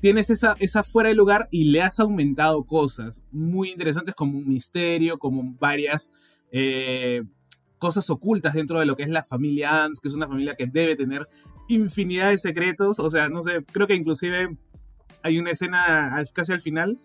[0.00, 4.46] tienes esa, esa fuera de lugar y le has aumentado cosas muy interesantes como un
[4.46, 6.12] misterio, como varias
[6.52, 7.22] eh,
[7.78, 10.66] cosas ocultas dentro de lo que es la familia Adams, que es una familia que
[10.66, 11.28] debe tener
[11.68, 14.56] infinidad de secretos, o sea, no sé, creo que inclusive
[15.24, 17.00] hay una escena casi al final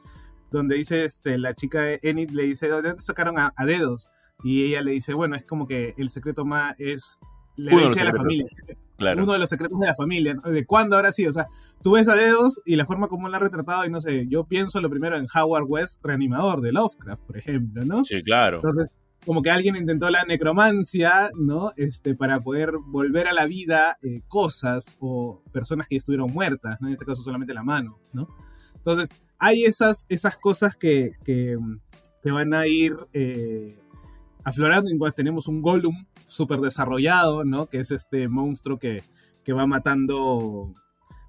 [0.51, 4.11] donde dice este, la chica de Enid le dice, ¿de dónde sacaron a, dedos?
[4.43, 7.21] Y ella le dice, bueno, es como que el secreto más es
[7.55, 8.45] la herencia de, la familia.
[9.17, 11.27] Uno de los secretos de la familia, ¿De cuándo ahora sí?
[11.27, 11.47] O sea,
[11.81, 14.45] tú ves a dedos y la forma como la ha retratado, y no sé, yo
[14.45, 18.03] pienso lo primero en Howard West, reanimador de Lovecraft, por ejemplo, ¿no?
[18.03, 18.57] Sí, claro.
[18.57, 18.95] Entonces,
[19.29, 21.71] como que alguien intentó la necromancia, ¿no?
[21.77, 26.87] Este, para poder volver a la vida eh, cosas o personas que estuvieron muertas, ¿no?
[26.87, 28.27] En este caso solamente la mano, ¿no?
[28.73, 31.59] Entonces, hay esas, esas cosas que, que,
[32.23, 33.77] van a ir eh,
[34.43, 34.89] aflorando.
[34.89, 37.67] Igual tenemos un Gollum súper desarrollado, ¿no?
[37.67, 39.03] Que es este monstruo que,
[39.43, 40.73] que va matando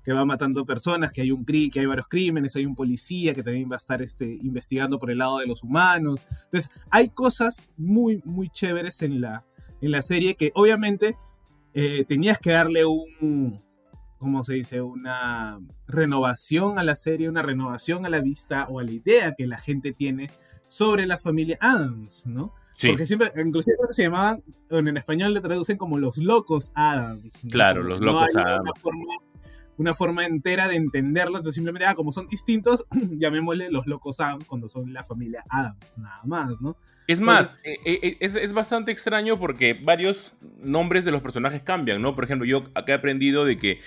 [0.02, 3.34] que va matando personas, que hay un cri que hay varios crímenes, hay un policía
[3.34, 6.26] que también va a estar este, investigando por el lado de los humanos.
[6.44, 9.44] Entonces, hay cosas muy, muy chéveres en la,
[9.80, 11.16] en la serie que obviamente
[11.74, 13.62] eh, tenías que darle un,
[14.18, 14.80] ¿cómo se dice?
[14.80, 19.46] Una renovación a la serie, una renovación a la vista o a la idea que
[19.46, 20.30] la gente tiene
[20.66, 22.54] sobre la familia Adams, ¿no?
[22.86, 27.42] Porque siempre, inclusive se llamaban, en español le traducen como los locos Adams.
[27.50, 29.04] Claro, los locos Adams una forma
[30.24, 32.86] entera de entenderlos, entonces simplemente, ah, como son distintos,
[33.18, 36.76] llamémosle los locos Adams cuando son la familia Adams, nada más, ¿no?
[37.06, 41.60] Es más, eh, eh, eh, es, es, bastante extraño porque varios nombres de los personajes
[41.60, 42.14] cambian, ¿no?
[42.14, 43.80] Por ejemplo, yo acá he aprendido de que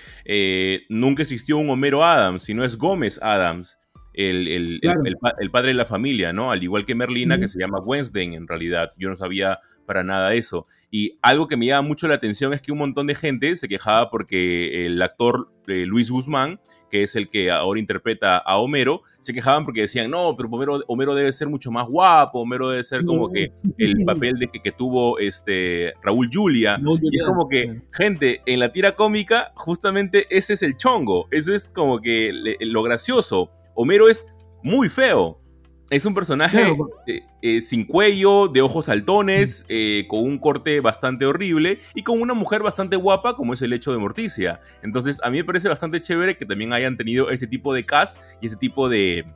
[0.90, 3.78] nunca existió un Homero Adams, sino es Gómez Adams
[4.14, 6.50] el, el, padre de la familia, ¿no?
[6.50, 8.92] Al igual que Merlina, que se llama Wednesday en realidad.
[8.96, 10.66] Yo no sabía para nada eso.
[10.90, 13.68] Y algo que me llama mucho la atención es que un montón de gente se
[13.68, 19.02] quejaba porque el actor eh, Luis Guzmán, que es el que ahora interpreta a Homero,
[19.20, 22.84] se quejaban porque decían, no, pero Homero, Homero debe ser mucho más guapo, Homero debe
[22.84, 26.80] ser como que el papel de que, tuvo este Raúl Julia.
[26.80, 31.54] y es como que, gente, en la tira cómica, justamente ese es el chongo, eso
[31.54, 34.26] es como que lo gracioso Homero es
[34.62, 35.40] muy feo.
[35.90, 36.74] Es un personaje
[37.06, 42.20] eh, eh, sin cuello, de ojos saltones, eh, con un corte bastante horrible y con
[42.20, 44.60] una mujer bastante guapa como es el hecho de Morticia.
[44.82, 48.20] Entonces a mí me parece bastante chévere que también hayan tenido este tipo de cast
[48.40, 49.26] y este tipo de,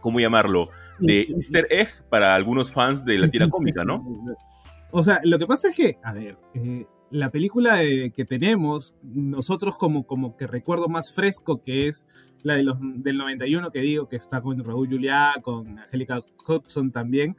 [0.00, 0.70] ¿cómo llamarlo?
[0.98, 4.04] De easter egg para algunos fans de la tira cómica, ¿no?
[4.96, 6.38] O sea, lo que pasa es que, a ver,
[7.14, 7.78] la película
[8.12, 12.08] que tenemos, nosotros como, como que recuerdo más fresco que es
[12.42, 16.90] la de los, del 91 que digo, que está con Raúl Juliá, con Angélica Hudson
[16.90, 17.36] también,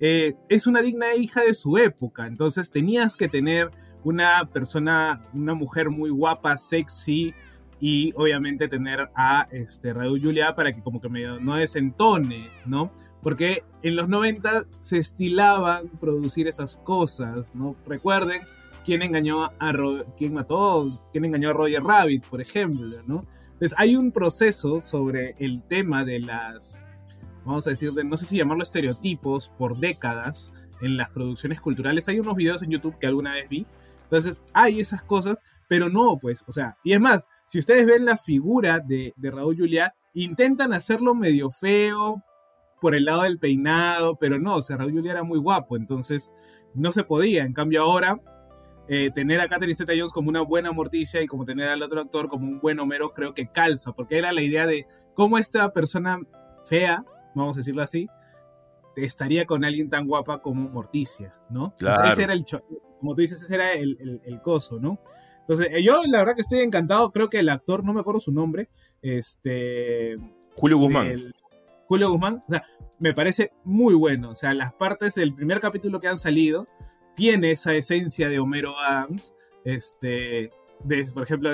[0.00, 3.70] eh, es una digna hija de su época, entonces tenías que tener
[4.02, 7.32] una persona, una mujer muy guapa, sexy,
[7.78, 12.92] y obviamente tener a este, Raúl Juliá para que como que no desentone, ¿no?
[13.22, 17.76] Porque en los 90 se estilaban producir esas cosas, ¿no?
[17.86, 18.42] Recuerden
[18.84, 19.72] quién engañó a
[20.16, 23.26] quién mató, quién engañó a Roger Rabbit, por ejemplo, ¿no?
[23.52, 26.80] Entonces hay un proceso sobre el tema de las,
[27.44, 32.08] vamos a decir, no sé si llamarlo estereotipos por décadas en las producciones culturales.
[32.08, 33.66] Hay unos videos en YouTube que alguna vez vi.
[34.02, 38.04] Entonces hay esas cosas, pero no, pues, o sea, y es más, si ustedes ven
[38.04, 42.22] la figura de, de Raúl Juliá, intentan hacerlo medio feo
[42.80, 46.34] por el lado del peinado, pero no, o sea, Raúl Juliá era muy guapo, entonces
[46.74, 47.44] no se podía.
[47.44, 48.20] En cambio ahora
[48.88, 52.00] eh, tener a Catherine Zeta Jones como una buena Morticia y como tener al otro
[52.00, 55.72] actor como un buen Homero, creo que calza, porque era la idea de cómo esta
[55.72, 56.20] persona
[56.64, 58.08] fea, vamos a decirlo así,
[58.96, 61.74] estaría con alguien tan guapa como Morticia, ¿no?
[62.10, 62.44] ese era el,
[63.00, 65.00] como tú dices, ese era el, el, coso, ¿no?
[65.40, 68.20] Entonces, eh, yo la verdad que estoy encantado, creo que el actor, no me acuerdo
[68.20, 68.68] su nombre,
[69.00, 70.16] este...
[70.56, 71.32] Julio Guzmán.
[71.88, 72.64] Julio Guzmán, o sea,
[72.98, 76.68] me parece muy bueno, o sea, las partes del primer capítulo que han salido,
[77.14, 79.34] tiene esa esencia de Homero Adams.
[79.64, 80.50] Este,
[81.14, 81.50] por ejemplo,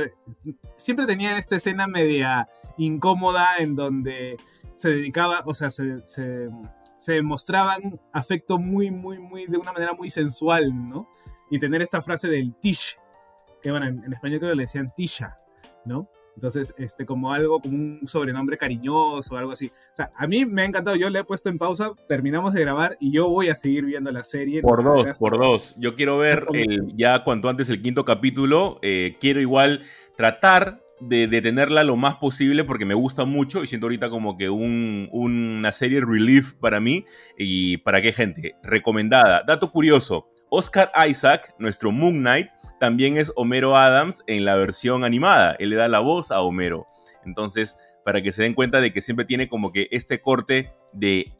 [0.76, 4.36] siempre tenía esta escena media incómoda en donde
[4.74, 10.08] se dedicaba, o sea, se, se, mostraban afecto muy, muy, muy, de una manera muy
[10.08, 11.08] sensual, ¿no?
[11.50, 12.96] Y tener esta frase del tish,
[13.60, 15.38] que bueno, en, en español creo que le decían tisha,
[15.84, 16.08] ¿no?
[16.38, 19.66] Entonces, este, como algo, como un sobrenombre cariñoso, algo así.
[19.66, 20.94] O sea, a mí me ha encantado.
[20.94, 24.12] Yo le he puesto en pausa, terminamos de grabar y yo voy a seguir viendo
[24.12, 24.62] la serie.
[24.62, 25.74] Por dos, por dos.
[25.78, 28.78] Yo quiero ver el, ya cuanto antes el quinto capítulo.
[28.82, 29.82] Eh, quiero igual
[30.16, 34.48] tratar de detenerla lo más posible porque me gusta mucho y siento ahorita como que
[34.48, 37.04] un, una serie relief para mí.
[37.36, 38.54] ¿Y para qué gente?
[38.62, 39.42] Recomendada.
[39.44, 40.28] Dato curioso.
[40.50, 42.48] Oscar Isaac, nuestro Moon Knight,
[42.80, 45.56] también es Homero Adams en la versión animada.
[45.58, 46.86] Él le da la voz a Homero.
[47.24, 51.37] Entonces, para que se den cuenta de que siempre tiene como que este corte de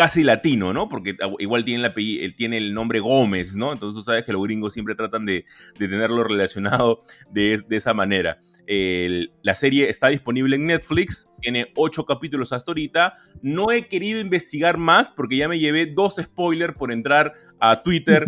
[0.00, 0.88] casi latino, ¿no?
[0.88, 3.70] Porque igual tiene el, él tiene el nombre Gómez, ¿no?
[3.70, 5.44] Entonces tú sabes que los gringos siempre tratan de,
[5.78, 8.38] tenerlo relacionado de, esa manera.
[8.66, 13.18] la serie está disponible en Netflix, tiene ocho capítulos hasta ahorita.
[13.42, 18.24] No he querido investigar más porque ya me llevé dos spoilers por entrar a Twitter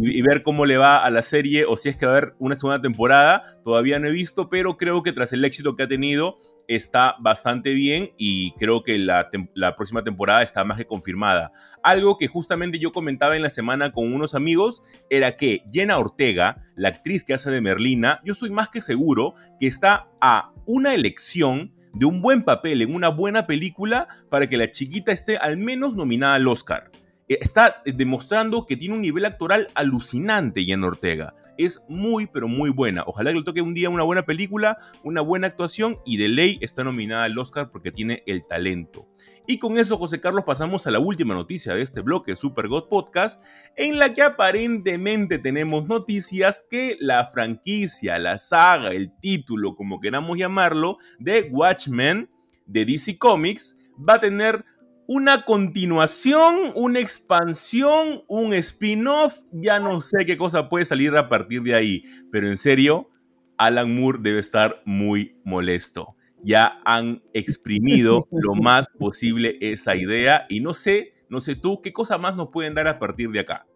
[0.00, 2.16] y, y, ver cómo le va a la serie o si es que va a
[2.18, 3.42] haber una segunda temporada.
[3.64, 7.70] Todavía no he visto, pero creo que tras el éxito que ha tenido, está bastante
[7.70, 9.30] bien y creo que la,
[9.74, 11.50] próxima temporada está más que confirmada.
[11.82, 16.62] Algo que justamente yo comentaba en la semana con unos amigos era que Jenna Ortega,
[16.76, 20.94] la actriz que hace de Merlina, yo soy más que seguro que está a una
[20.94, 25.56] elección de un buen papel en una buena película para que la chiquita esté al
[25.56, 26.90] menos nominada al Oscar.
[27.28, 31.34] Eh, está demostrando que tiene un nivel actoral alucinante Jen Ortega.
[31.56, 33.02] Es muy, pero muy buena.
[33.06, 36.58] Ojalá que le toque un día una buena película, una buena actuación y de ley
[36.60, 39.08] está nominada al Oscar porque tiene el talento.
[39.46, 42.88] Y con eso, José Carlos, pasamos a la última noticia de este bloque Super God
[42.88, 43.42] Podcast,
[43.76, 50.38] en la que aparentemente tenemos noticias que la franquicia, la saga, el título, como queramos
[50.38, 52.28] llamarlo, de Watchmen
[52.66, 54.64] de DC Comics va a tener
[55.08, 61.62] una continuación, una expansión, un spin-off, ya no sé qué cosa puede salir a partir
[61.62, 63.08] de ahí, pero en serio,
[63.56, 66.14] Alan Moore debe estar muy molesto.
[66.44, 71.90] Ya han exprimido lo más posible esa idea y no sé, no sé tú, qué
[71.90, 73.66] cosa más nos pueden dar a partir de acá.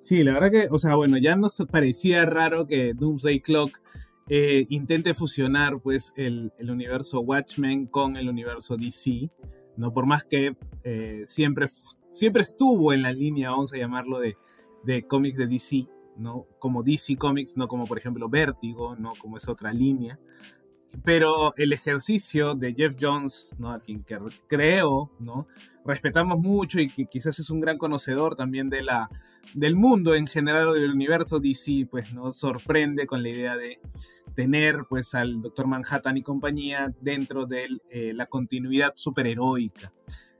[0.00, 3.78] Sí, la verdad que, o sea, bueno, ya nos parecía raro que Doomsday Clock
[4.30, 9.30] eh, intente fusionar pues el, el universo Watchmen con el universo DC.
[9.78, 9.92] ¿No?
[9.92, 11.68] Por más que eh, siempre,
[12.10, 14.36] siempre estuvo en la línea, vamos a llamarlo, de,
[14.84, 15.86] de cómics de DC,
[16.16, 16.46] ¿no?
[16.58, 19.12] Como DC Comics, no como por ejemplo Vértigo, ¿no?
[19.20, 20.18] Como es otra línea.
[21.04, 23.70] Pero el ejercicio de Jeff Jones, ¿no?
[23.70, 24.04] A quien
[24.48, 25.46] creo, ¿no?
[25.84, 29.08] Respetamos mucho y que quizás es un gran conocedor también de la,
[29.54, 33.78] del mundo en general del universo DC, pues nos sorprende con la idea de
[34.38, 39.92] tener pues al Doctor Manhattan y compañía dentro de eh, la continuidad superheroica.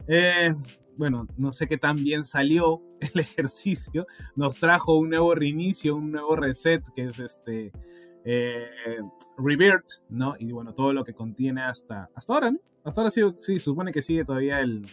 [0.07, 0.55] Eh,
[0.97, 4.07] bueno, no sé qué tan bien salió el ejercicio,
[4.37, 7.73] nos trajo un nuevo reinicio, un nuevo reset que es este
[8.25, 8.69] eh,
[9.37, 10.37] Rebirth, ¿no?
[10.39, 12.61] Y bueno, todo lo que contiene hasta, hasta ahora, ¿no?
[12.85, 14.87] Hasta ahora sí, supone que sigue todavía el,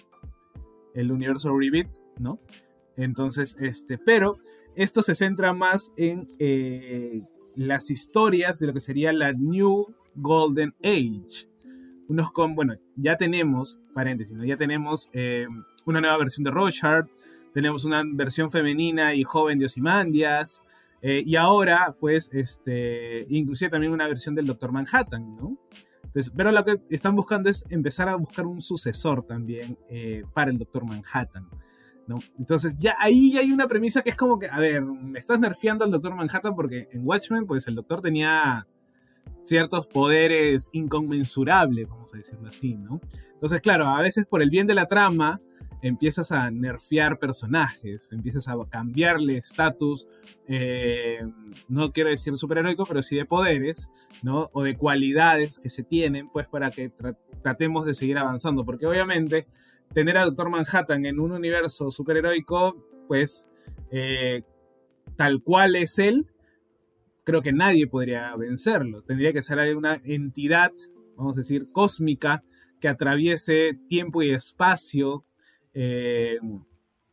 [0.95, 2.39] el universo Rebirth, ¿no?
[2.97, 4.39] Entonces, este, pero
[4.75, 7.21] esto se centra más en eh,
[7.55, 11.49] las historias de lo que sería la New Golden Age.
[12.07, 14.45] Unos con, bueno, ya tenemos, paréntesis, ¿no?
[14.45, 15.47] ya tenemos eh,
[15.85, 17.07] una nueva versión de Rochard,
[17.53, 20.61] tenemos una versión femenina y joven de Osimandias,
[21.01, 25.57] eh, y ahora, pues, este, inclusive también una versión del Doctor Manhattan, ¿no?
[26.03, 29.77] Entonces, pero lo que están buscando es empezar a buscar un sucesor también
[30.33, 31.49] para el Doctor Manhattan.
[32.37, 35.85] Entonces ya ahí hay una premisa que es como que, a ver, me estás nerfeando
[35.85, 38.67] al Doctor Manhattan porque en Watchmen pues el Doctor tenía
[39.43, 42.99] ciertos poderes inconmensurables, vamos a decirlo así, ¿no?
[43.33, 45.41] Entonces, claro, a veces por el bien de la trama
[45.81, 50.07] empiezas a nerfear personajes, empiezas a cambiarle estatus,
[50.47, 51.19] eh,
[51.67, 53.91] no quiero decir superheroico, pero sí de poderes,
[54.23, 54.49] ¿no?
[54.53, 56.91] O de cualidades que se tienen, pues para que
[57.43, 59.47] tratemos de seguir avanzando, porque obviamente
[59.93, 62.75] tener a Doctor Manhattan en un universo superheroico,
[63.07, 63.49] pues
[63.91, 64.43] eh,
[65.15, 66.27] tal cual es él,
[67.23, 69.01] creo que nadie podría vencerlo.
[69.03, 70.71] Tendría que ser una entidad,
[71.15, 72.43] vamos a decir, cósmica,
[72.79, 75.25] que atraviese tiempo y espacio
[75.73, 76.37] eh,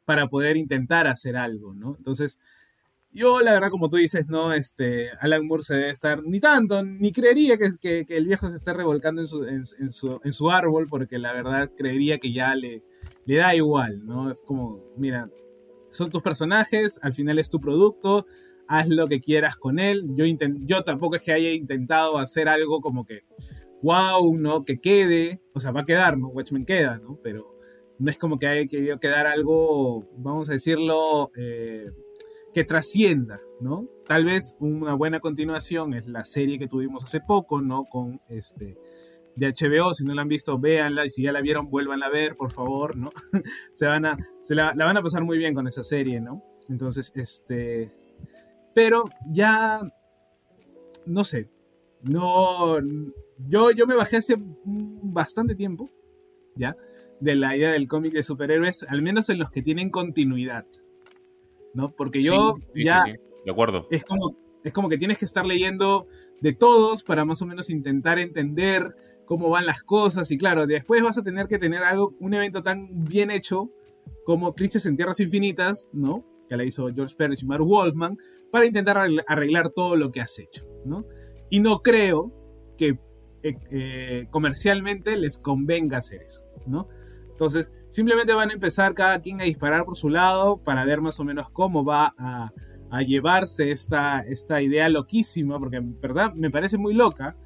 [0.05, 1.97] para poder intentar hacer algo, ¿no?
[1.97, 2.41] Entonces,
[3.13, 6.83] yo, la verdad, como tú dices, no, este, Alan Moore se debe estar ni tanto,
[6.83, 10.51] ni creería que, que, el viejo se esté revolcando en su, en, su, en su,
[10.51, 12.83] árbol, porque la verdad creería que ya le,
[13.27, 14.31] le da igual, ¿no?
[14.31, 15.31] Es como, mira,
[15.91, 18.27] son tus personajes, al final es tu producto,
[18.67, 20.05] haz lo que quieras con él.
[20.15, 20.25] Yo,
[20.61, 23.21] yo tampoco es que haya intentado hacer algo como que,
[23.83, 24.65] wow, ¿no?
[24.65, 26.29] Que quede, o sea, va a quedar, ¿no?
[26.29, 27.19] Watchmen queda, ¿no?
[27.23, 27.59] Pero
[27.99, 31.91] no es como que haya querido quedar algo, vamos a decirlo, eh,
[32.53, 33.89] que trascienda, ¿no?
[34.07, 37.85] Tal vez una buena continuación es la serie que tuvimos hace poco, ¿no?
[37.85, 38.79] Con este
[39.37, 42.11] de HBO, si no la han visto, véanla y si ya la vieron, vuelvan a
[42.11, 43.11] ver, por favor, ¿no?
[43.75, 46.45] se van a se la, van a pasar muy bien con esa serie, ¿no?
[46.69, 47.93] Entonces, este
[48.75, 49.81] pero ya
[51.07, 51.51] no sé.
[52.03, 52.79] No
[53.49, 55.91] yo yo me bajé hace bastante tiempo,
[56.57, 56.77] ¿ya?
[57.21, 60.67] De la idea del cómic de superhéroes, al menos en los que tienen continuidad.
[61.75, 61.91] ¿No?
[61.91, 63.05] Porque yo ya...
[63.05, 63.87] de acuerdo.
[63.91, 66.07] Es como, es como que tienes que estar leyendo
[66.41, 71.03] de todos para más o menos intentar entender cómo van las cosas y claro, después
[71.03, 73.71] vas a tener que tener algo, un evento tan bien hecho
[74.25, 76.25] como Crisis en Tierras Infinitas, ¿no?
[76.49, 78.19] Que la hizo George Pérez y Mark Wolfman,
[78.51, 81.07] para intentar arreglar todo lo que has hecho, ¿no?
[81.51, 82.33] Y no creo
[82.77, 82.99] que
[83.43, 86.89] eh, eh, comercialmente les convenga hacer eso, ¿no?
[87.33, 91.19] Entonces, simplemente van a empezar cada quien a disparar por su lado para ver más
[91.19, 92.53] o menos cómo va a,
[93.07, 97.37] llevarse esta, esta idea loquísima, porque en verdad me parece muy loca,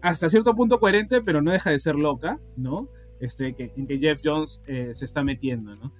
[0.00, 2.88] hasta cierto punto coherente, pero no deja de ser loca, ¿no?
[3.20, 5.92] Este, que, en que Jeff Jones eh, se está metiendo, ¿no?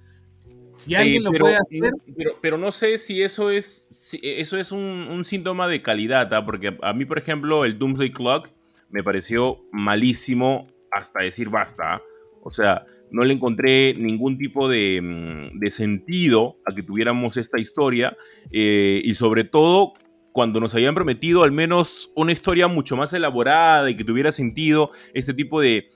[0.71, 1.93] Si alguien lo puede hacer.
[2.41, 3.87] Pero, no sé si eso es,
[4.23, 6.45] eso es un, síntoma de calidad, ¿ah?
[6.45, 8.49] porque a mí, por ejemplo, el Doomsday Clock
[8.89, 11.95] me pareció malísimo hasta decir basta.
[11.95, 12.01] ¿ah?
[12.41, 18.17] O sea, no le encontré ningún tipo de, mm, sentido a que tuviéramos esta historia
[18.51, 19.93] eh, y sobre todo
[20.31, 24.91] cuando nos habían prometido al menos una historia mucho más elaborada y que tuviera sentido
[25.13, 25.89] este tipo de,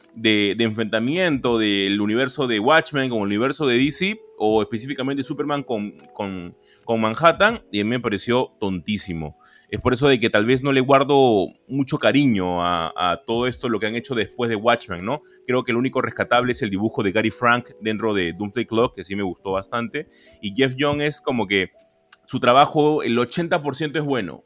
[0.60, 6.56] enfrentamiento del universo de Watchmen con el universo de DC o específicamente Superman con, con,
[6.86, 9.38] con Manhattan y a mí me pareció tontísimo.
[9.70, 13.68] Es por eso de que tal vez no le guardo mucho cariño a, todo esto,
[13.68, 15.22] lo que han hecho después de Watchmen, ¿no?
[15.48, 18.96] Creo que el único rescatable es el dibujo de Gary Frank dentro de Doomsday Clock,
[18.96, 20.08] que sí me gustó bastante.
[20.42, 21.72] Y Jeff Young es como que
[22.28, 24.46] su trabajo, el 80% es bueno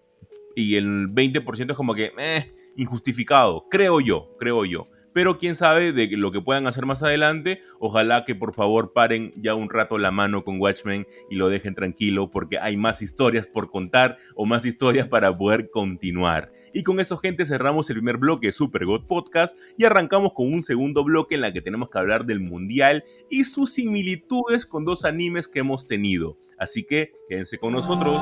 [0.56, 5.92] y el 20% es como que, eh, injustificado, creo yo, creo yo pero quién sabe
[5.92, 7.62] de lo que puedan hacer más adelante.
[7.80, 11.76] Ojalá que por favor paren ya un rato la mano con Watchmen y lo dejen
[11.76, 16.52] tranquilo porque hay más historias por contar o más historias para poder continuar.
[16.74, 20.52] Y con eso, gente, cerramos el primer bloque de Super God Podcast y arrancamos con
[20.52, 24.86] un segundo bloque en la que tenemos que hablar del Mundial y sus similitudes con
[24.86, 26.38] dos animes que hemos tenido.
[26.58, 28.22] Así que quédense con nosotros.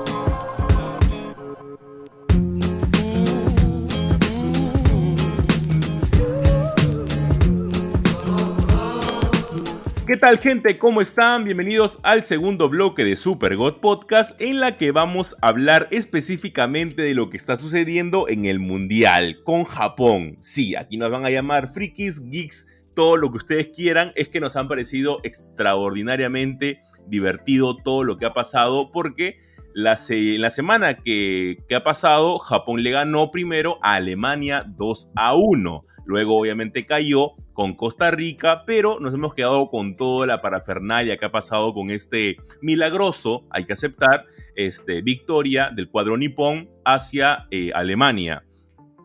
[10.11, 10.77] ¿Qué tal gente?
[10.77, 11.45] ¿Cómo están?
[11.45, 17.01] Bienvenidos al segundo bloque de Super God Podcast en la que vamos a hablar específicamente
[17.01, 20.35] de lo que está sucediendo en el Mundial con Japón.
[20.41, 24.11] Sí, aquí nos van a llamar frikis, geeks, todo lo que ustedes quieran.
[24.15, 29.39] Es que nos han parecido extraordinariamente divertido todo lo que ha pasado porque
[29.73, 35.35] la, la semana que, que ha pasado Japón le ganó primero a Alemania 2 a
[35.35, 35.81] 1.
[36.11, 41.23] Luego obviamente cayó con Costa Rica, pero nos hemos quedado con toda la parafernalia que
[41.23, 44.25] ha pasado con este milagroso, hay que aceptar,
[44.57, 48.43] este, victoria del cuadro nipón hacia eh, Alemania.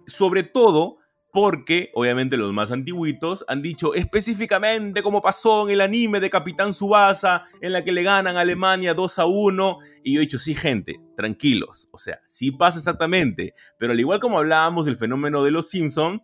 [0.09, 0.97] Sobre todo
[1.31, 6.73] porque obviamente los más antiguitos han dicho específicamente como pasó en el anime de Capitán
[6.73, 10.39] Subasa, en la que le ganan a Alemania 2 a 1, y yo he dicho,
[10.39, 15.45] sí gente, tranquilos, o sea, sí pasa exactamente, pero al igual como hablábamos del fenómeno
[15.45, 16.23] de los Simpsons,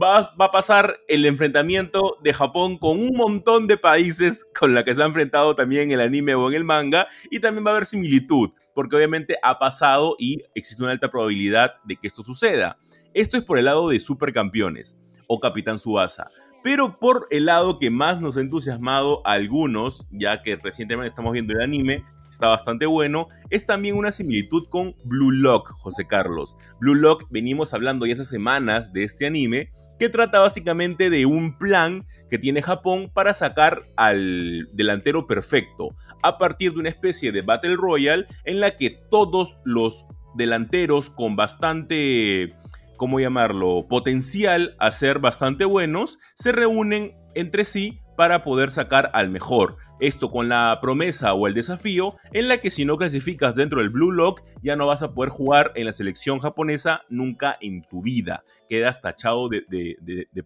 [0.00, 4.94] va, a pasar el enfrentamiento de Japón con un montón de países con la que
[4.94, 7.86] se ha enfrentado también el anime o en el manga, y también va a haber
[7.86, 12.78] similitud, porque obviamente ha pasado y existe una alta probabilidad de que esto suceda.
[13.14, 16.30] Esto es por el lado de supercampeones o Capitán Subasa.
[16.62, 21.32] Pero por el lado que más nos ha entusiasmado a algunos, ya que recientemente estamos
[21.32, 26.56] viendo el anime, está bastante bueno, es también una similitud con Blue Lock, José Carlos.
[26.80, 29.70] Blue Lock, venimos hablando ya hace semanas de este anime,
[30.04, 36.36] que trata básicamente de un plan que tiene Japón para sacar al delantero perfecto, a
[36.36, 42.52] partir de una especie de Battle Royale en la que todos los delanteros con bastante,
[42.98, 49.30] ¿cómo llamarlo?, potencial a ser bastante buenos, se reúnen entre sí para poder sacar al
[49.30, 49.78] mejor.
[50.04, 53.88] Esto con la promesa o el desafío en la que si no clasificas dentro del
[53.88, 58.02] Blue Lock ya no vas a poder jugar en la selección japonesa nunca en tu
[58.02, 58.44] vida.
[58.68, 59.64] Quedas tachado de,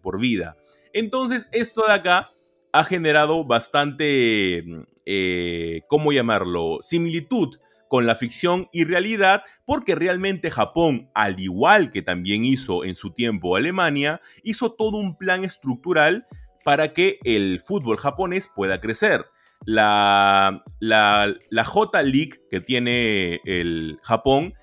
[0.01, 0.55] por vida.
[0.93, 2.31] Entonces esto de acá
[2.71, 4.63] ha generado bastante,
[5.05, 6.79] eh, ¿cómo llamarlo?
[6.81, 7.57] Similitud
[7.89, 13.11] con la ficción y realidad, porque realmente Japón, al igual que también hizo en su
[13.11, 16.27] tiempo Alemania, hizo todo un plan estructural
[16.63, 19.25] para que el fútbol japonés pueda crecer.
[19.65, 24.53] La, la, J League que tiene el Japón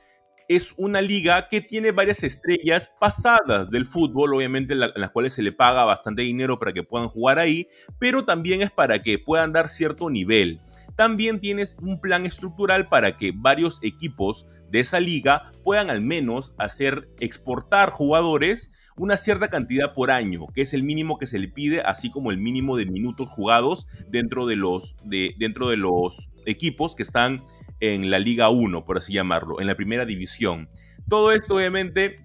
[0.48, 5.42] es una liga que tiene varias estrellas pasadas del fútbol, obviamente en, las cuales se
[5.42, 7.68] le paga bastante dinero para que puedan jugar ahí,
[7.98, 10.60] pero también es para que puedan dar cierto nivel.
[10.94, 16.54] También tienes un plan estructural para que varios equipos de esa liga puedan al menos
[16.58, 21.48] hacer exportar jugadores una cierta cantidad por año, que es el mínimo que se le
[21.48, 26.30] pide, así como el mínimo de minutos jugados dentro de los, de, dentro de los
[26.46, 27.44] equipos que están
[27.80, 30.68] en la Liga 1, por así llamarlo, en la primera división.
[31.08, 32.24] Todo esto obviamente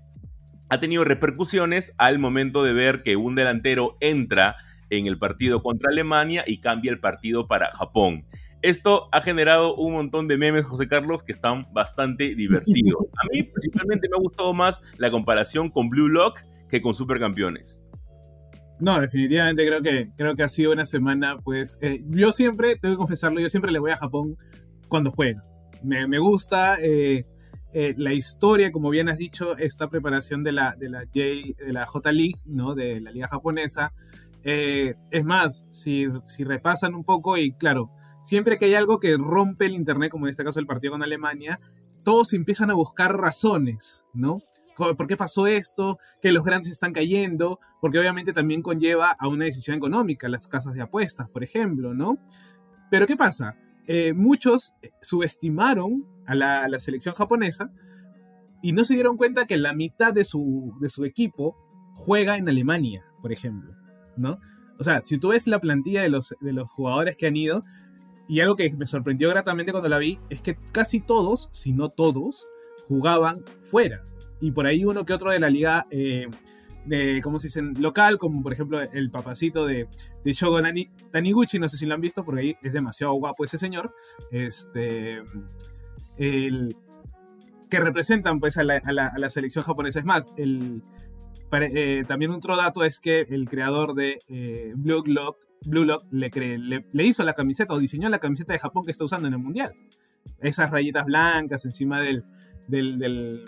[0.70, 4.56] ha tenido repercusiones al momento de ver que un delantero entra
[4.90, 8.26] en el partido contra Alemania y cambia el partido para Japón.
[8.62, 13.06] Esto ha generado un montón de memes, José Carlos, que están bastante divertidos.
[13.22, 17.86] A mí, principalmente, me ha gustado más la comparación con Blue Lock que con Supercampeones.
[18.80, 22.96] No, definitivamente creo que, creo que ha sido una semana, pues, eh, yo siempre, tengo
[22.96, 24.38] que confesarlo, yo siempre le voy a Japón
[24.88, 25.42] cuando juego.
[25.84, 27.28] Me, me gusta eh,
[27.74, 31.74] eh, la historia, como bien has dicho, esta preparación de la, de la, J, de
[31.74, 32.74] la J League, ¿no?
[32.74, 33.94] De la liga japonesa.
[34.44, 37.92] es más, si, si repasan un poco y claro,
[38.24, 41.04] siempre que hay algo que rompe el internet, como en este caso el partido con
[41.04, 41.60] Alemania,
[42.04, 44.40] todos empiezan a buscar razones, ¿no?
[44.76, 46.00] ¿Por qué pasó esto?
[46.22, 50.74] Que los grandes están cayendo, porque obviamente también conlleva a una decisión económica, las casas
[50.74, 52.18] de apuestas, por ejemplo, ¿no?
[52.90, 53.58] Pero ¿qué pasa?
[53.88, 57.72] Eh, muchos subestimaron a la, selección japonesa
[58.62, 61.56] y no se dieron cuenta que la mitad de su, de su equipo
[61.94, 63.74] juega en Alemania, por ejemplo,
[64.18, 64.40] ¿no?
[64.80, 67.64] O sea, si tú ves la plantilla de los, de los jugadores que han ido,
[68.28, 71.90] y algo que me sorprendió gratamente cuando la vi, es que casi todos, si no
[71.90, 72.48] todos,
[72.88, 74.04] jugaban fuera
[74.42, 76.28] y por ahí uno que otro de la liga, eh,
[76.86, 77.62] de, ¿cómo se dice?
[77.62, 79.88] Local, como por ejemplo el papacito de,
[80.24, 80.60] de Shogo
[81.12, 83.94] Taniguchi, no sé si lo han visto, porque ahí es demasiado guapo ese señor,
[84.32, 85.22] este,
[86.18, 86.76] el,
[87.70, 90.00] que representan pues a la, a la, selección japonesa.
[90.00, 90.84] Es más, el,
[91.54, 96.30] eh, también otro dato es que el creador de eh, Blue Lock, Blue Lock le,
[96.92, 99.40] le, hizo la camiseta o diseñó la camiseta de Japón que está usando en el
[99.40, 99.74] Mundial.
[100.40, 102.26] Esas rayitas blancas encima del,
[102.68, 103.46] del,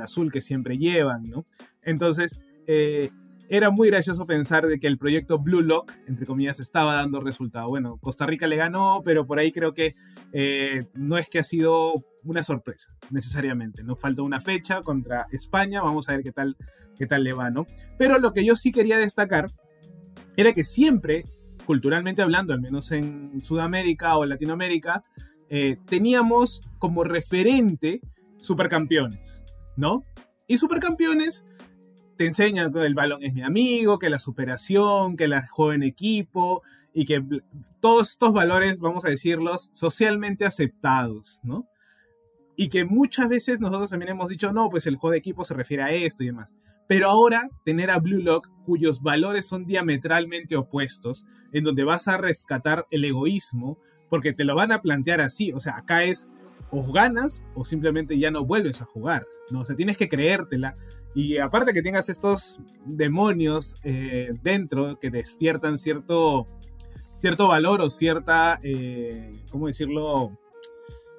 [0.00, 1.46] azul que siempre llevan, ¿no?
[1.82, 3.10] Entonces, eh,
[3.50, 7.68] era muy gracioso pensar de que el proyecto Blue Lock, entre comillas, estaba dando resultado.
[7.68, 9.94] Bueno, Costa Rica le ganó, pero por ahí creo que
[10.32, 13.82] eh, no es que ha sido una sorpresa, necesariamente.
[13.82, 16.56] Nos falta una fecha contra España, vamos a ver qué tal,
[16.98, 17.66] qué tal le va, ¿no?
[17.98, 19.50] Pero lo que yo sí quería destacar
[20.36, 21.24] era que siempre,
[21.64, 25.04] culturalmente hablando, al menos en Sudamérica o Latinoamérica,
[25.48, 28.02] eh, teníamos como referente
[28.38, 29.44] supercampeones,
[29.76, 30.04] ¿no?
[30.46, 31.46] Y supercampeones
[32.16, 36.62] te enseñan que el balón es mi amigo, que la superación, que la joven equipo
[36.92, 37.24] y que
[37.80, 41.68] todos estos valores, vamos a decirlos, socialmente aceptados, ¿no?
[42.56, 45.54] Y que muchas veces nosotros también hemos dicho, no, pues el juego de equipo se
[45.54, 46.56] refiere a esto y demás.
[46.88, 52.16] Pero ahora tener a Blue Lock, cuyos valores son diametralmente opuestos, en donde vas a
[52.16, 53.78] rescatar el egoísmo,
[54.10, 56.32] porque te lo van a plantear así, o sea, acá es
[56.70, 59.60] o ganas o simplemente ya no vuelves a jugar, ¿no?
[59.60, 60.74] O sea, tienes que creértela.
[61.14, 66.46] Y aparte que tengas estos demonios eh, dentro que despiertan cierto,
[67.12, 70.38] cierto valor o cierta, eh, ¿cómo decirlo?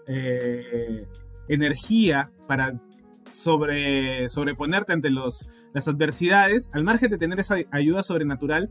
[0.07, 1.07] Eh,
[1.47, 2.79] energía para
[3.25, 8.69] sobre, sobreponerte ante los, las adversidades, al margen de tener esa ayuda sobrenatural,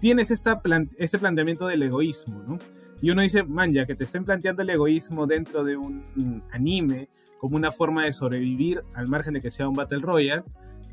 [0.00, 0.60] tienes esta
[0.98, 2.58] este planteamiento del egoísmo, ¿no?
[3.02, 7.08] Y uno dice, man, ya que te estén planteando el egoísmo dentro de un anime
[7.38, 10.44] como una forma de sobrevivir al margen de que sea un Battle Royale,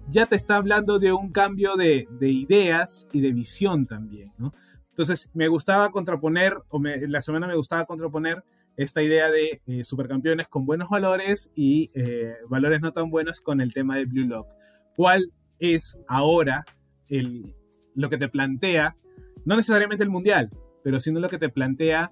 [0.10, 4.54] ya te está hablando de un cambio de, ideas y de visión también, ¿no?
[4.90, 8.44] Entonces me gustaba contraponer, o la semana me gustaba contraponer
[8.78, 13.62] esta idea de eh, supercampeones con buenos valores y eh, valores no tan buenos con
[13.62, 14.48] el tema de Blue Lock.
[14.96, 16.66] ¿Cuál es ahora
[17.96, 18.96] lo que te plantea,
[19.46, 20.50] no necesariamente el mundial,
[20.84, 22.12] pero sino lo que te plantea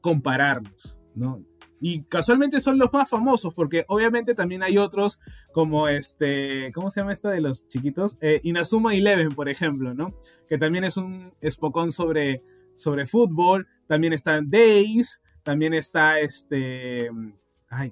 [0.00, 1.44] compararlos, ¿no?
[1.80, 5.20] Y casualmente son los más famosos, porque obviamente también hay otros
[5.52, 8.18] como este, ¿cómo se llama esto de los chiquitos?
[8.20, 10.14] Eh, Inazuma Eleven, por ejemplo, ¿no?
[10.48, 12.42] Que también es un espocón sobre,
[12.74, 13.68] sobre fútbol.
[13.86, 17.10] También está Days, también está este,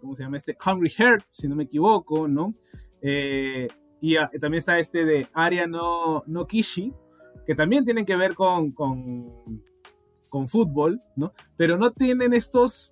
[0.01, 0.57] ¿cómo se llama este?
[0.67, 2.55] Hungry Heart, si no me equivoco, ¿no?
[3.03, 3.69] Eh,
[4.01, 6.93] y ah, también está este de Aria no, no Kishi,
[7.47, 8.73] que también tienen que ver con
[10.37, 11.33] con fútbol, ¿no?
[11.57, 12.91] Pero no tienen estos,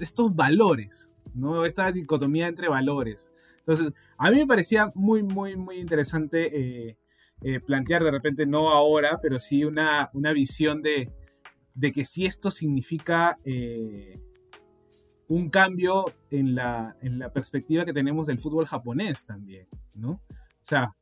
[0.00, 1.64] estos valores, ¿no?
[1.64, 3.30] Esta dicotomía entre valores.
[3.58, 6.98] Entonces, a mí me parecía muy, muy, muy interesante eh,
[7.42, 11.12] eh, plantear de repente, no ahora, pero sí una, una visión de,
[11.76, 14.18] de que si esto significa eh,
[15.28, 20.10] un cambio en la, en la perspectiva que tenemos del fútbol japonés también, ¿no?
[20.10, 20.92] O sea,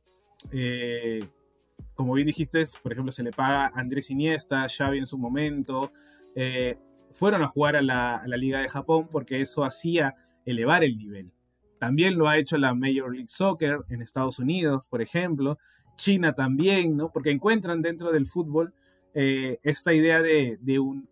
[1.97, 5.91] como bien dijiste, por ejemplo, se le paga a Andrés Iniesta, Xavi en su momento,
[6.35, 6.77] eh,
[7.11, 11.31] fueron a jugar a la, Liga de Japón porque eso hacía elevar el nivel.
[11.79, 15.57] También lo ha hecho la Major League Soccer en Estados Unidos, por ejemplo,
[15.95, 17.11] China también, ¿no?
[17.11, 18.75] Porque encuentran dentro del fútbol
[19.15, 21.09] eh, esta idea de, un,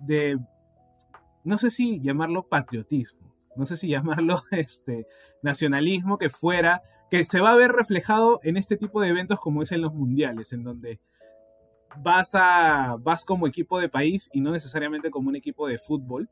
[0.00, 0.38] de,
[1.44, 5.06] no sé si llamarlo patriotismo, no sé si llamarlo este,
[5.42, 9.62] nacionalismo que fuera que se va a ver reflejado en este tipo de eventos como
[9.62, 11.00] es en los mundiales, en donde
[12.02, 16.28] vas, a, vas como equipo de país y no necesariamente como un equipo de fútbol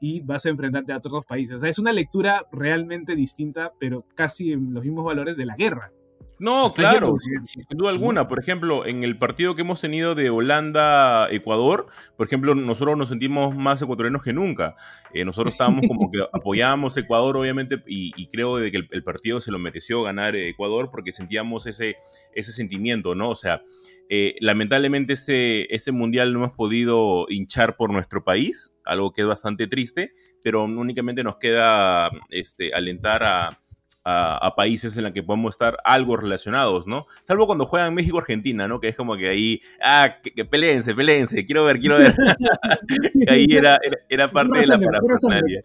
[0.00, 1.56] y vas a enfrentarte a otros países.
[1.56, 5.56] O sea, es una lectura realmente distinta, pero casi en los mismos valores de la
[5.56, 5.92] guerra.
[6.40, 8.26] No, claro, sin, duda alguna.
[8.26, 13.54] Por ejemplo, en el partido que hemos tenido de Holanda-Ecuador, por ejemplo, nosotros nos sentimos
[13.54, 14.74] más ecuatorianos que nunca.
[15.12, 19.42] Eh, nosotros estábamos como que apoyábamos a Ecuador, obviamente, y, creo de que el, partido
[19.42, 21.96] se lo mereció ganar Ecuador porque sentíamos ese,
[22.34, 23.28] ese sentimiento, ¿no?
[23.28, 23.62] O sea,
[24.08, 29.26] eh, lamentablemente este, este mundial no hemos podido hinchar por nuestro país, algo que es
[29.26, 33.60] bastante triste, pero únicamente nos queda este, alentar a
[34.04, 37.06] a, países en los que podemos estar algo relacionados, ¿no?
[37.22, 38.80] Salvo cuando juegan México-Argentina, ¿no?
[38.80, 42.14] Que es como que ahí, ah, que, que peleense, peleense, quiero ver, quiero ver.
[43.28, 43.78] ahí era,
[44.08, 45.62] era, parte de la parafernalia.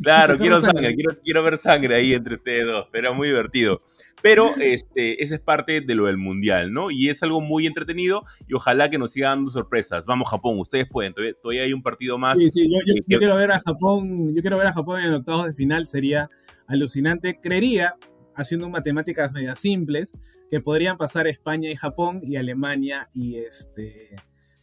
[0.00, 3.82] Claro, quiero sangre, quiero, quiero ver sangre ahí entre ustedes dos, pero era muy divertido.
[4.22, 6.90] Pero este, esa es parte de lo del mundial, ¿no?
[6.90, 10.06] Y es algo muy entretenido y ojalá que nos siga dando sorpresas.
[10.06, 12.38] Vamos, Japón, ustedes pueden, todavía, hay un partido más.
[12.38, 15.46] Sí, sí, yo, yo, quiero ver a Japón, yo quiero ver a Japón en octavos
[15.46, 16.30] de final, sería
[16.66, 17.38] alucinante.
[17.40, 17.96] Creería,
[18.34, 20.16] haciendo matemáticas medias simples,
[20.50, 24.16] que podrían pasar España y Japón y Alemania y este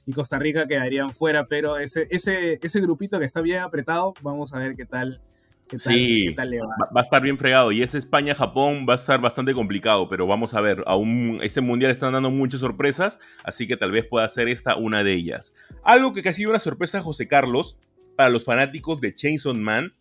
[0.06, 4.54] y Costa Rica quedarían fuera, pero ese, ese, ese grupito que está bien apretado, vamos
[4.54, 5.22] a ver qué tal.
[5.68, 6.76] Qué tal sí, qué tal le va.
[6.94, 7.00] va.
[7.00, 7.72] a estar bien fregado.
[7.72, 10.84] Y ese España-Japón va a estar bastante complicado, pero vamos a ver.
[10.86, 15.04] Aún este mundial están dando muchas sorpresas, así que tal vez pueda ser esta una
[15.04, 15.54] de ellas.
[15.84, 17.80] Algo que ha sido una sorpresa, José Carlos,
[18.18, 19.94] para los fanáticos de Chainsaw Man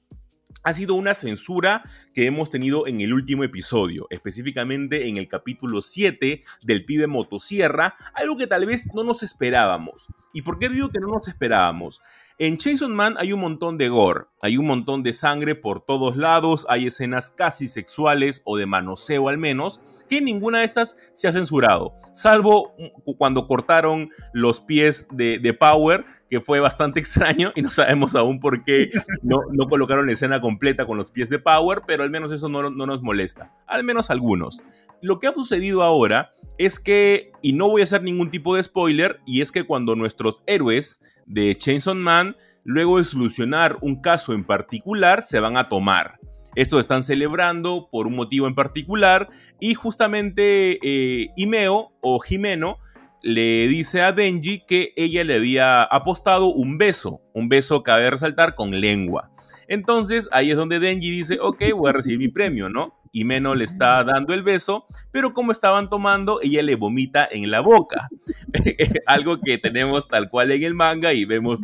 [0.62, 1.82] ha sido una censura
[2.14, 7.96] que hemos tenido en el último episodio, específicamente en el capítulo 7 del pibe motosierra,
[8.14, 10.08] algo que tal vez no nos esperábamos.
[10.32, 12.02] ¿Y por qué digo que no nos esperábamos?
[12.43, 16.16] En Jason Man hay un montón de gore, hay un montón de sangre por todos
[16.16, 21.28] lados, hay escenas casi sexuales o de manoseo al menos, que ninguna de estas se
[21.28, 22.74] ha censurado, salvo
[23.18, 28.64] cuando cortaron los pies de, Power, que fue bastante extraño y no sabemos aún por
[28.64, 28.88] qué
[29.22, 32.49] no, no colocaron la escena completa con los pies de Power, pero al menos eso
[32.49, 34.62] no, no nos molesta, al menos algunos.
[35.03, 38.62] Lo que ha sucedido ahora es que, y no voy a hacer ningún tipo de
[38.62, 44.32] spoiler, y es que cuando nuestros héroes de Chainsaw Man, luego de solucionar un caso
[44.32, 46.18] en particular, se van a tomar.
[46.56, 52.78] Esto están celebrando por un motivo en particular y justamente eh, Imeo o Jimeno
[53.22, 58.56] le dice a Denji que ella le había apostado un beso, un beso cabe resaltar
[58.56, 59.30] con lengua.
[59.68, 62.99] Entonces ahí es donde Denji dice, ok, voy a recibir mi premio, ¿no?
[63.12, 67.50] Y Meno le está dando el beso, pero como estaban tomando, ella le vomita en
[67.50, 68.08] la boca.
[69.06, 71.62] Algo que tenemos tal cual en el manga y vemos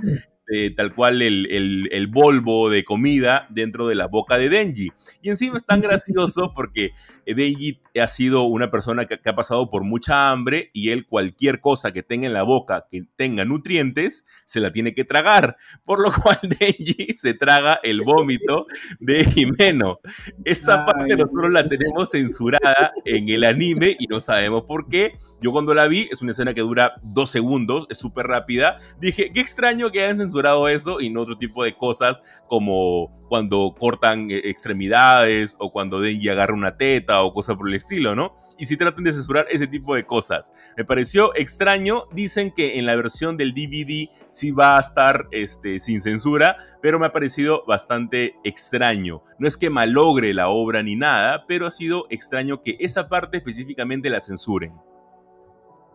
[0.49, 4.92] eh, tal cual el, el, el, polvo de comida dentro de la boca de Denji.
[5.20, 6.92] Y encima es tan gracioso porque
[7.26, 11.90] Denji ha sido una persona que, ha pasado por mucha hambre y él cualquier cosa
[11.90, 15.57] que tenga en la boca que tenga nutrientes, se la tiene que tragar.
[15.84, 18.66] Por lo cual Denji se traga el vómito
[19.01, 19.99] de Jimeno.
[20.44, 25.16] Esa parte nosotros la tenemos censurada en el anime y no sabemos por qué.
[25.42, 29.32] Yo cuando la vi, es una escena que dura dos segundos, es súper rápida, dije,
[29.32, 30.36] qué extraño que hayan censurado
[30.68, 36.28] eso y no otro tipo de cosas como cuando cortan eh, extremidades o cuando Denji
[36.28, 38.34] agarra una teta o cosas por el estilo, ¿no?
[38.59, 40.53] Y si tratan de censurar ese tipo de cosas.
[40.76, 45.80] Me pareció extraño, dicen que en la versión del DVD sí va a estar este,
[45.80, 49.22] sin censura, pero me ha parecido bastante extraño.
[49.39, 53.39] No es que malogre la obra ni nada, pero ha sido extraño que esa parte
[53.39, 54.72] específicamente la censuren.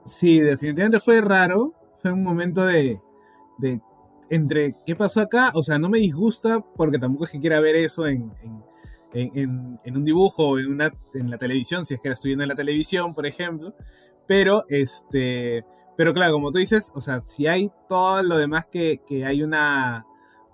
[0.06, 1.74] Sí, definitivamente fue raro.
[2.02, 3.00] Fue un momento de
[4.32, 7.76] entre qué pasó acá, o sea, no me disgusta porque tampoco es que quiera ver
[7.76, 8.32] eso en,
[9.14, 12.48] en, en, un dibujo en, una, en la televisión, si es que la estoy en
[12.48, 13.76] la televisión, por ejemplo.
[14.28, 15.66] Pero, este,
[15.98, 19.44] pero claro, como tú dices, o sea, si hay todo lo demás que, que hay
[19.44, 20.06] una,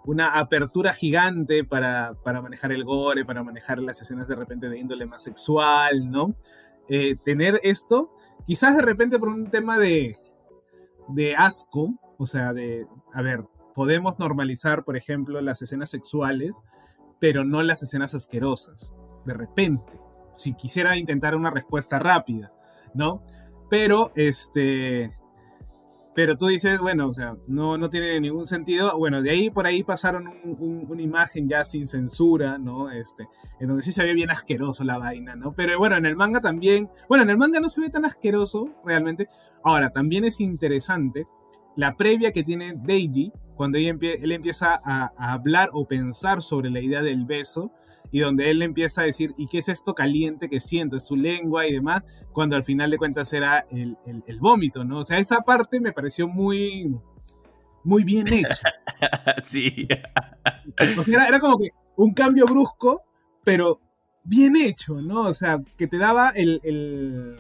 [0.06, 4.80] una apertura gigante para, para, manejar el gore, para manejar las escenas de repente de
[4.80, 6.34] índole más sexual, ¿no?
[6.90, 8.12] Eh, tener esto,
[8.48, 10.16] quizás de repente por un tema de,
[11.10, 13.44] de asco, o sea, de, a ver,
[13.78, 16.64] podemos normalizar, por ejemplo, las escenas sexuales,
[17.20, 18.92] pero no las escenas asquerosas,
[19.24, 20.02] de repente,
[20.36, 22.52] si quisiera intentar una respuesta rápida,
[22.96, 23.22] ¿no?
[23.70, 25.12] Pero, este,
[26.16, 28.98] pero tú dices, bueno, o sea, no, no tiene ningún sentido.
[28.98, 32.90] Bueno, de ahí por ahí pasaron una imagen ya sin censura, ¿no?
[32.90, 33.28] Este,
[33.60, 35.54] en donde sí se ve bien asqueroso la vaina, ¿no?
[35.54, 38.74] Pero bueno, en el manga también, bueno, en el manga no se ve tan asqueroso
[38.84, 39.28] realmente.
[39.64, 41.28] Ahora, también es interesante
[41.78, 47.02] la previa que tiene Deiji, cuando él empieza a, hablar o pensar sobre la idea
[47.02, 47.72] del beso,
[48.12, 50.98] y donde él empieza a decir, ¿y qué es esto caliente que siento?
[50.98, 52.04] Es su lengua y demás,
[52.34, 53.98] cuando al final de cuentas era el,
[54.40, 55.00] vómito, ¿no?
[55.00, 56.96] O sea, esa parte me pareció muy,
[57.84, 58.70] muy bien hecha.
[59.44, 59.88] sí.
[60.98, 63.04] O sea, era, como que un cambio brusco,
[63.44, 63.82] pero
[64.24, 65.24] bien hecho, ¿no?
[65.24, 67.38] O sea, que te daba el, el,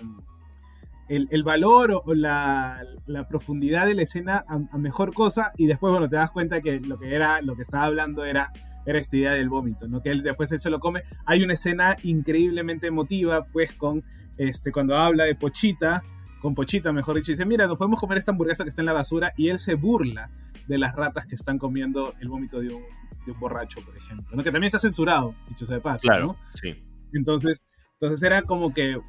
[1.43, 2.83] valor o, la,
[3.29, 6.97] profundidad de la escena a, mejor cosa y después, bueno, te das cuenta que lo
[6.97, 8.51] que era, lo que estaba hablando era,
[8.85, 10.01] era esta idea del vómito, ¿no?
[10.01, 11.03] Que él después él se lo come.
[11.25, 14.03] Hay una escena increíblemente emotiva, pues, con,
[14.37, 16.03] este, cuando habla de Pochita,
[16.41, 18.93] con Pochita, mejor dicho, dice, mira, nos podemos comer esta hamburguesa que está en la
[18.93, 20.29] basura y él se burla
[20.67, 22.83] de las ratas que están comiendo el vómito de un,
[23.25, 24.43] de un borracho, por ejemplo, ¿no?
[24.43, 26.01] que también está censurado, dicho sea de paso.
[26.01, 26.75] Claro, sí.
[27.13, 27.67] Entonces,
[27.99, 28.99] entonces era como que,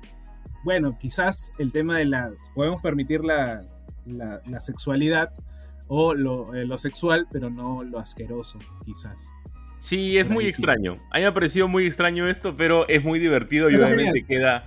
[0.68, 3.62] bueno, quizás el tema de la, podemos permitir la,
[4.04, 5.32] la, sexualidad
[5.86, 9.32] o lo, eh, lo, sexual, pero no lo asqueroso, quizás.
[9.78, 10.98] Sí, es muy extraño.
[11.10, 14.66] A mí me ha parecido muy extraño esto, pero es muy divertido y obviamente queda...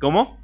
[0.00, 0.38] ¿Cómo?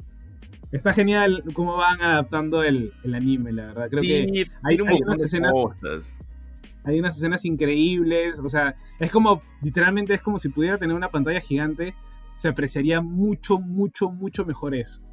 [0.71, 3.89] Está genial cómo van adaptando el, el anime, la verdad.
[3.89, 6.23] Creo que hay, hay unas escenas
[6.85, 11.09] hay unas escenas increíbles, o sea, es como, literalmente es como si pudiera tener una
[11.09, 11.95] pantalla gigante,
[12.41, 15.05] se apreciaría mucho, mucho, mucho mejor eso.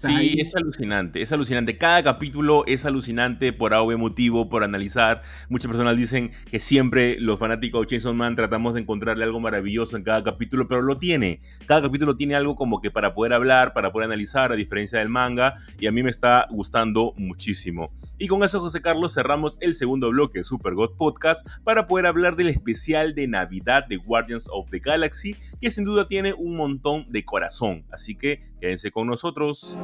[0.00, 1.76] Sí, es alucinante, es alucinante.
[1.76, 5.20] Cada capítulo es alucinante por algo emotivo, por analizar.
[5.50, 9.98] Muchas personas dicen que siempre los fanáticos de Chainsaw Man tratamos de encontrarle algo maravilloso
[9.98, 11.42] en cada capítulo, pero lo tiene.
[11.66, 15.10] Cada capítulo tiene algo como que para poder hablar, para poder analizar, a diferencia del
[15.10, 17.92] manga, y a mí me está gustando muchísimo.
[18.16, 22.06] Y con eso, José Carlos, cerramos el segundo bloque de Super God Podcast para poder
[22.06, 26.56] hablar del especial de Navidad de Guardians of the Galaxy, que sin duda tiene un
[26.56, 27.84] montón de corazón.
[27.90, 29.78] Así que quédense con nosotros.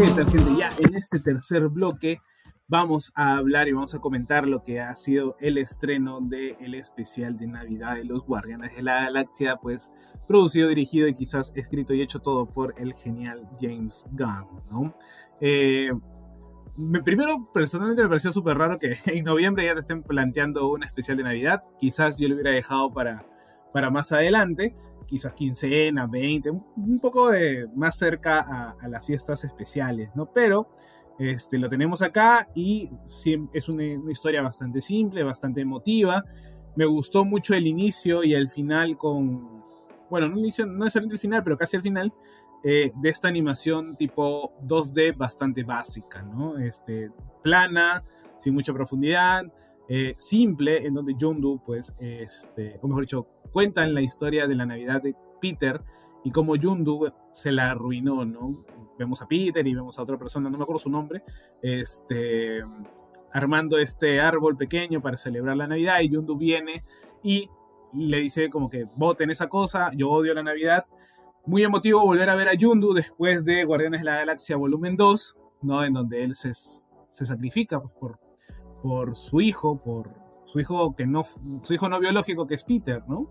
[0.00, 2.22] Ya en este tercer bloque
[2.68, 7.36] vamos a hablar y vamos a comentar lo que ha sido el estreno del especial
[7.36, 9.92] de Navidad de los Guardianes de la Galaxia, pues
[10.26, 14.94] producido, dirigido y quizás escrito y hecho todo por el genial James Gunn.
[15.42, 15.90] Eh,
[17.04, 21.18] primero, personalmente me pareció súper raro que en noviembre ya te estén planteando un especial
[21.18, 21.62] de Navidad.
[21.78, 23.26] Quizás yo lo hubiera dejado para,
[23.74, 24.74] para más adelante
[25.10, 30.32] quizás quincena, 20, un poco de más cerca a, las fiestas especiales, ¿no?
[30.32, 30.70] Pero
[31.18, 32.88] este, lo tenemos acá y
[33.52, 36.24] es una, historia bastante simple, bastante emotiva.
[36.76, 39.64] Me gustó mucho el inicio y el final con,
[40.08, 42.14] bueno, no, inicio, no necesariamente el final, pero casi el final,
[42.62, 46.56] eh, de esta animación tipo 2D bastante básica, ¿no?
[46.56, 47.10] Este,
[47.42, 48.04] plana,
[48.38, 49.42] sin mucha profundidad,
[49.88, 54.66] eh, simple, en donde Yondu, pues, este, o mejor dicho, cuentan la historia de la
[54.66, 55.82] Navidad de Peter
[56.24, 58.64] y cómo Yondu se la arruinó, ¿no?
[58.98, 61.22] Vemos a Peter y vemos a otra persona, no me acuerdo su nombre,
[61.62, 62.62] este,
[63.32, 66.84] armando este árbol pequeño para celebrar la Navidad y Yondu viene
[67.22, 67.48] y
[67.94, 70.86] le dice como que voten esa cosa, yo odio la Navidad.
[71.46, 75.38] Muy emotivo volver a ver a Yondu después de Guardianes de la Galaxia volumen 2,
[75.62, 75.84] ¿no?
[75.84, 78.20] En donde él se, se sacrifica pues, por,
[78.82, 80.19] por su hijo, por
[80.50, 81.24] su hijo que no,
[81.62, 83.30] su hijo no biológico que es Peter, ¿no?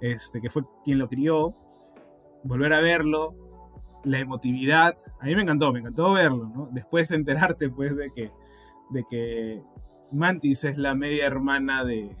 [0.00, 1.54] Este, que fue quien lo crió,
[2.42, 3.34] volver a verlo,
[4.04, 6.68] la emotividad, a mí me encantó, me encantó verlo, ¿no?
[6.72, 8.30] Después enterarte, pues, de que,
[8.90, 9.62] de que
[10.12, 12.14] Mantis es la media hermana de,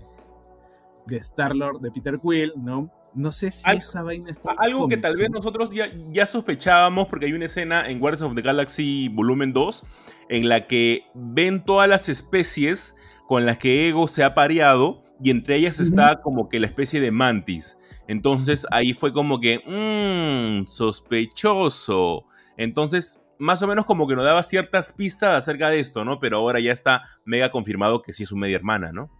[1.06, 2.90] de Star-Lord, de Peter Quill, ¿no?
[3.14, 4.52] No sé si esa vaina está.
[4.58, 8.34] Algo que tal vez nosotros ya, ya sospechábamos, porque hay una escena en Guardians of
[8.34, 9.84] the Galaxy Volumen 2
[10.30, 12.96] en la que ven todas las especies
[13.26, 17.00] con las que Ego se ha pareado y entre ellas está como que la especie
[17.00, 17.78] de mantis.
[18.08, 22.24] Entonces ahí fue como que, mmm, sospechoso.
[22.56, 26.20] Entonces, más o menos como que nos daba ciertas pistas acerca de esto, ¿no?
[26.20, 29.10] Pero ahora ya está mega confirmado que sí es su media hermana, ¿no?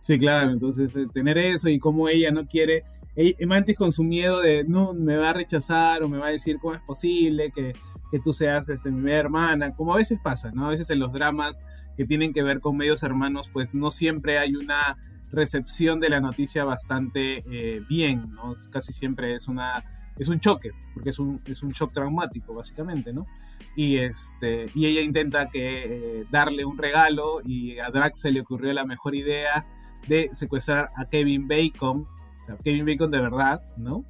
[0.00, 2.84] Sí, claro, entonces eh, tener eso y como ella no quiere,
[3.46, 6.58] Mantis con su miedo de, no, me va a rechazar o me va a decir
[6.60, 7.72] cómo es posible que
[8.14, 10.66] que tú seas este, mi hermana, como a veces pasa, ¿no?
[10.66, 14.38] A veces en los dramas que tienen que ver con medios hermanos, pues no siempre
[14.38, 14.96] hay una
[15.32, 18.52] recepción de la noticia bastante eh, bien, ¿no?
[18.70, 19.82] Casi siempre es una
[20.16, 23.26] es un choque, porque es un, es un shock traumático, básicamente, ¿no?
[23.74, 28.42] Y, este, y ella intenta que, eh, darle un regalo y a Drax se le
[28.42, 29.66] ocurrió la mejor idea
[30.06, 32.06] de secuestrar a Kevin Bacon,
[32.42, 34.04] o sea, Kevin Bacon de verdad, ¿no?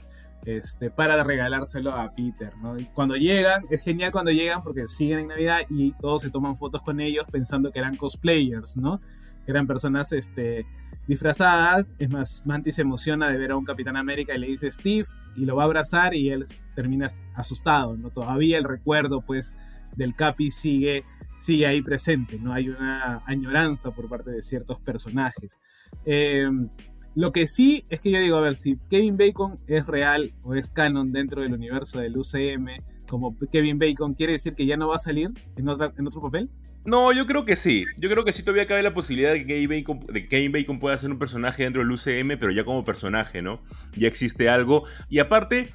[0.45, 2.57] Este, para regalárselo a Peter.
[2.59, 2.79] ¿no?
[2.79, 6.57] Y cuando llegan, es genial cuando llegan porque siguen en Navidad y todos se toman
[6.57, 9.01] fotos con ellos pensando que eran cosplayers, ¿no?
[9.45, 10.67] que eran personas este,
[11.07, 11.95] disfrazadas.
[11.99, 15.07] Es más, Mantis se emociona de ver a un Capitán América y le dice Steve
[15.37, 18.11] y lo va a abrazar y él termina asustado, ¿no?
[18.11, 19.57] Todavía el recuerdo, pues,
[19.97, 21.05] del Capi sigue,
[21.39, 22.53] sigue ahí presente, ¿no?
[22.53, 25.59] Hay una añoranza por parte de ciertos personajes.
[26.05, 26.49] Eh,
[27.15, 30.55] lo que sí es que yo digo, a ver, si Kevin Bacon es real o
[30.55, 32.69] es canon dentro del universo del UCM,
[33.09, 36.51] como Kevin Bacon, ¿quiere decir que ya no va a salir en, otro papel?
[36.85, 37.85] No, yo creo que sí.
[38.01, 41.19] Yo creo que sí todavía cabe la posibilidad de que Kevin Bacon, pueda ser un
[41.19, 43.63] personaje dentro del UCM, pero ya como personaje, ¿no?
[43.97, 44.85] Ya existe algo.
[45.09, 45.73] Y aparte,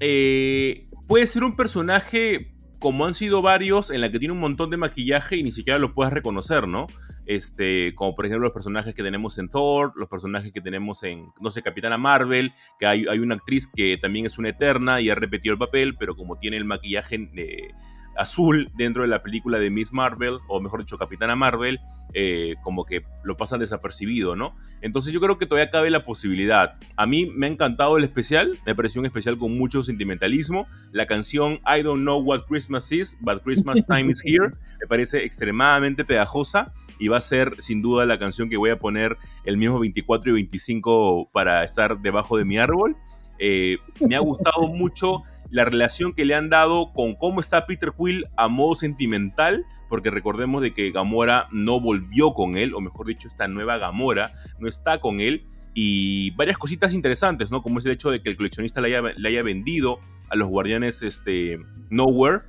[0.00, 4.70] eh, puede ser un personaje como han sido varios, en la que tiene un montón
[4.70, 6.86] de maquillaje y ni siquiera lo puedes reconocer, ¿no?
[7.28, 11.30] Este, como por ejemplo los personajes que tenemos en Thor, los personajes que tenemos en,
[11.42, 15.14] no sé, Capitana Marvel, que hay, una actriz que también es una eterna y ha
[15.14, 17.74] repetido el papel, pero como tiene el maquillaje eh,
[18.18, 21.80] azul dentro de la película de Miss Marvel, o mejor dicho, Capitana Marvel,
[22.12, 24.56] eh, como que lo pasan desapercibido, ¿no?
[24.80, 26.76] Entonces yo creo que todavía cabe la posibilidad.
[26.96, 30.66] A mí me ha encantado el especial, me pareció un especial con mucho sentimentalismo.
[30.90, 35.24] La canción I Don't Know What Christmas Is, But Christmas Time Is Here, me parece
[35.24, 39.56] extremadamente pegajosa y va a ser sin duda la canción que voy a poner el
[39.56, 42.96] mismo 24 y 25 para estar debajo de mi árbol.
[43.38, 47.92] Eh, me ha gustado mucho la relación que le han dado con cómo está Peter
[47.96, 53.06] Quill a modo sentimental, porque recordemos de que Gamora no volvió con él, o mejor
[53.06, 57.62] dicho, esta nueva Gamora no está con él, y varias cositas interesantes, ¿no?
[57.62, 61.02] Como es el hecho de que el coleccionista le haya, haya vendido a los guardianes
[61.02, 62.42] este, Nowhere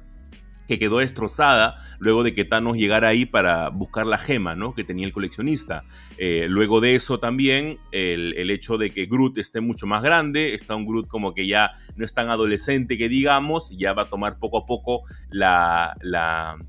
[0.69, 4.75] que quedó destrozada luego de que Thanos llegara ahí para buscar la gema, ¿no?
[4.75, 5.83] Que tenía el coleccionista.
[6.19, 10.75] Eh, luego de eso también el, hecho de que Groot esté mucho más grande, está
[10.75, 14.37] un Groot como que ya no es tan adolescente que digamos, ya va a tomar
[14.37, 15.01] poco a poco
[15.31, 16.59] la, la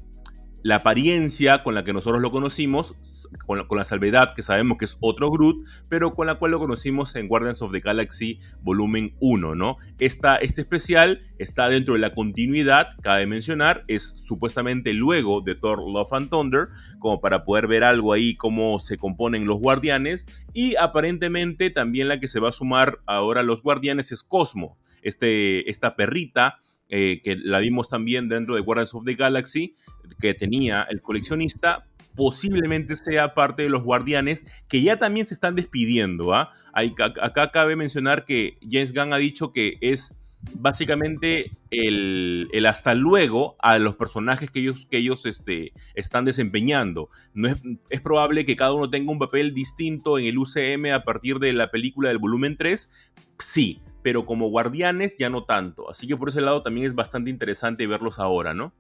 [0.63, 2.95] la apariencia con la que nosotros lo conocimos,
[3.47, 7.15] con la, salvedad que sabemos que es otro Groot, pero con la cual lo conocimos
[7.17, 9.77] en Guardians of the Galaxy volumen 1, ¿no?
[9.99, 16.13] Este especial está dentro de la continuidad, cabe mencionar, es supuestamente luego de Thor Love
[16.13, 21.71] and Thunder, como para poder ver algo ahí, cómo se componen los guardianes, y aparentemente
[21.71, 25.97] también la que se va a sumar ahora a los guardianes es Cosmo, este, esta
[25.97, 26.59] perrita
[26.91, 29.75] eh, que la vimos también dentro de Guardians of the Galaxy,
[30.21, 31.87] que tenía el coleccionista,
[32.17, 36.35] posiblemente sea parte de los guardianes que ya también se están despidiendo.
[36.35, 36.53] ¿ah?
[36.75, 40.19] Acá cabe mencionar que James Gunn ha dicho que es
[40.55, 47.09] básicamente el, hasta luego a los personajes que ellos, que ellos este, están desempeñando.
[47.35, 47.57] No es,
[47.89, 51.53] es, probable que cada uno tenga un papel distinto en el UCM a partir de
[51.53, 52.91] la película del volumen 3.
[53.39, 55.91] Sí, pero como guardianes ya no tanto.
[55.91, 58.73] Así que por ese lado también es bastante interesante verlos ahora, ¿no?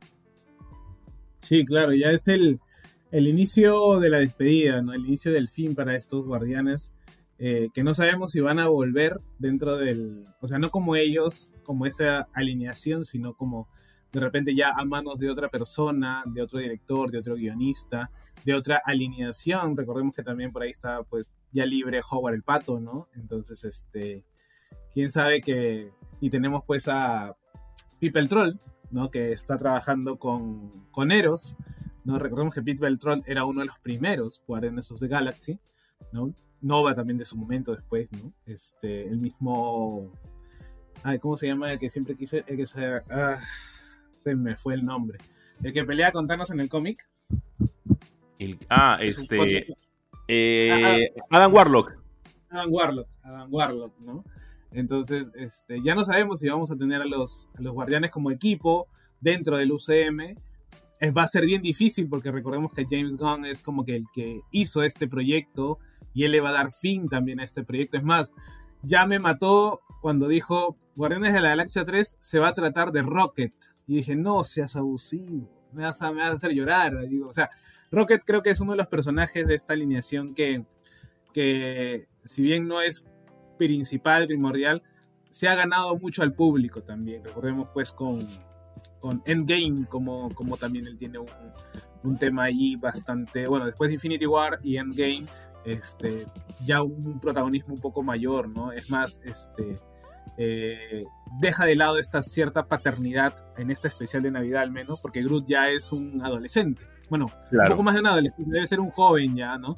[1.40, 2.60] Sí, claro, ya es el,
[3.10, 4.92] el inicio de la despedida, ¿no?
[4.92, 6.94] El inicio del fin para estos guardianes.
[7.42, 10.26] Eh, que no sabemos si van a volver dentro del.
[10.42, 13.68] O sea, no como ellos, como esa alineación, sino como
[14.12, 18.10] de repente ya a manos de otra persona, de otro director, de otro guionista,
[18.44, 19.74] de otra alineación.
[19.74, 23.08] Recordemos que también por ahí está, pues, ya libre Howard el Pato, ¿no?
[23.14, 24.24] Entonces, este
[24.94, 25.92] quién sabe que...
[26.20, 27.34] Y tenemos pues a
[27.98, 28.58] Pipe el Troll,
[28.90, 29.10] ¿no?
[29.10, 31.56] Que está trabajando con, con Eros,
[32.04, 32.18] ¿no?
[32.18, 35.58] Recordemos que Pipe el Troll era uno de los primeros Guardianes of the Galaxy,
[36.12, 36.34] ¿no?
[36.60, 38.32] Nova también de su momento después, ¿no?
[38.46, 40.12] Este, el mismo...
[41.02, 41.72] Ay, ¿cómo se llama?
[41.72, 42.44] El que siempre quise...
[42.46, 43.38] El que se, ah,
[44.14, 45.18] se me fue el nombre.
[45.62, 47.08] El que pelea con Thanos en el cómic.
[48.68, 49.66] ah, este...
[50.28, 51.36] Eh, ah, ah.
[51.38, 51.98] Adam Warlock.
[52.50, 54.24] Adam Warlock, Adam Warlock, ¿no?
[54.72, 58.86] Entonces, este, ya no sabemos si vamos a tener a los, guardianes como equipo
[59.20, 60.36] dentro del UCM.
[61.00, 64.04] Es, va a ser bien difícil porque recordemos que James Gunn es como que el
[64.12, 65.78] que hizo este proyecto
[66.14, 67.96] y él le va a dar fin también a este proyecto.
[67.96, 68.34] Es más,
[68.82, 73.02] ya me mató cuando dijo Guardianes de la Galaxia 3 se va a tratar de
[73.02, 73.54] Rocket.
[73.86, 76.94] Y dije, no seas abusivo, me vas a, me hacer llorar.
[77.24, 77.50] O sea,
[77.90, 80.64] Rocket creo que es uno de los personajes de esta alineación que,
[81.32, 83.09] que si bien no es
[83.60, 84.82] principal, primordial,
[85.28, 87.22] se ha ganado mucho al público también.
[87.22, 88.18] Recordemos pues con,
[89.00, 91.28] con Endgame, como, como también él tiene un,
[92.02, 95.20] un tema ahí bastante, bueno, después de Infinity War y Endgame,
[95.66, 96.26] este,
[96.64, 98.72] ya un protagonismo un poco mayor, ¿no?
[98.72, 99.78] Es más, este,
[100.38, 101.04] eh,
[101.38, 105.46] deja de lado esta cierta paternidad en este especial de Navidad al menos, porque Groot
[105.46, 106.82] ya es un adolescente.
[107.10, 109.76] Bueno, un poco más de un adolescente, debe ser un joven ya, ¿no?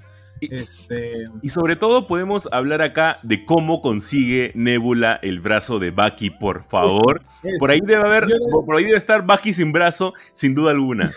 [0.50, 1.28] Este...
[1.42, 6.64] Y sobre todo podemos hablar acá de cómo consigue Nebula el brazo de Bucky, por
[6.64, 7.22] favor.
[7.58, 11.10] Por ahí debe haber, por ahí debe estar Bucky sin brazo, sin duda alguna.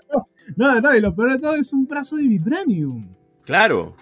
[0.56, 3.14] no, no, y lo peor de todo es un brazo de Vibranium.
[3.44, 3.96] Claro.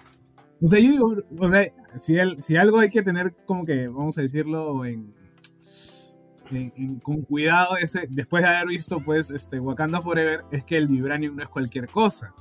[0.61, 1.67] O sea, yo digo, o sea,
[1.97, 5.13] si, si algo hay que tener como que, vamos a decirlo, en,
[7.01, 11.35] con cuidado, ese, después de haber visto pues este, Wakanda Forever, es que el Vibranium
[11.35, 12.33] no es cualquier cosa.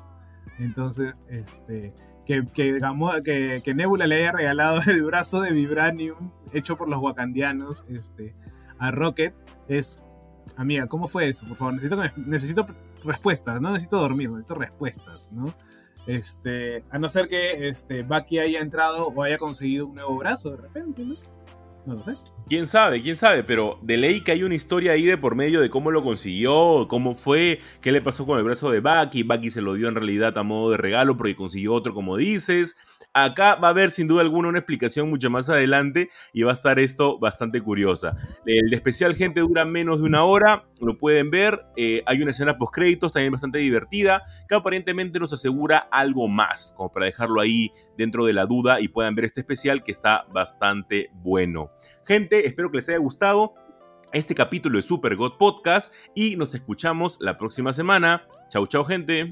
[0.59, 1.95] Entonces, este,
[2.27, 7.87] que, que, que Nebula le haya regalado el brazo de Vibranium hecho por los wakandianos
[7.89, 8.35] este,
[8.79, 9.35] a Rocket
[9.69, 10.03] es...
[10.57, 11.47] Amiga, ¿cómo fue eso?
[11.47, 12.67] Por favor, necesito, necesito
[13.05, 15.55] respuestas, no necesito dormir, necesito respuestas, ¿no?
[16.07, 20.51] Este, a no ser que este, Bucky haya entrado o haya conseguido un nuevo brazo
[20.51, 21.15] de repente, ¿no?
[21.87, 22.15] No lo sé.
[22.49, 25.61] Quién sabe, quién sabe, pero de ley que hay una historia ahí de por medio
[25.61, 29.23] de cómo lo consiguió, cómo fue, qué le pasó con el brazo de Bucky.
[29.23, 32.77] Bucky se lo dio en realidad a modo de regalo porque consiguió otro, como dices.
[33.13, 36.55] Acá va a haber sin duda alguna una explicación mucho más adelante y va a
[36.55, 38.15] estar esto bastante curiosa.
[38.47, 41.61] El de especial, gente, dura menos de una hora, lo pueden ver.
[41.77, 46.73] Eh, hay una escena post créditos también bastante divertida que aparentemente nos asegura algo más,
[46.77, 50.25] como para dejarlo ahí dentro de la duda y puedan ver este especial que está
[50.33, 51.71] bastante bueno.
[52.07, 53.55] Gente, espero que les haya gustado
[54.13, 58.23] este capítulo de Super God Podcast y nos escuchamos la próxima semana.
[58.49, 59.31] Chau, chau, gente.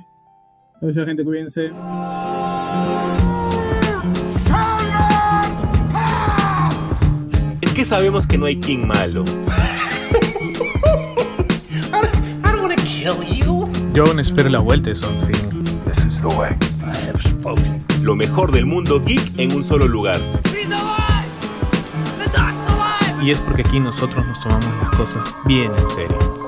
[0.80, 1.72] Chau, chau, gente, cuídense.
[7.62, 9.24] Es que sabemos que no hay King malo.
[13.94, 15.58] Yo aún espero la vuelta de Something.
[18.02, 20.20] Lo mejor del mundo geek en un solo lugar.
[23.22, 26.47] Y es porque aquí nosotros nos tomamos las cosas bien en serio.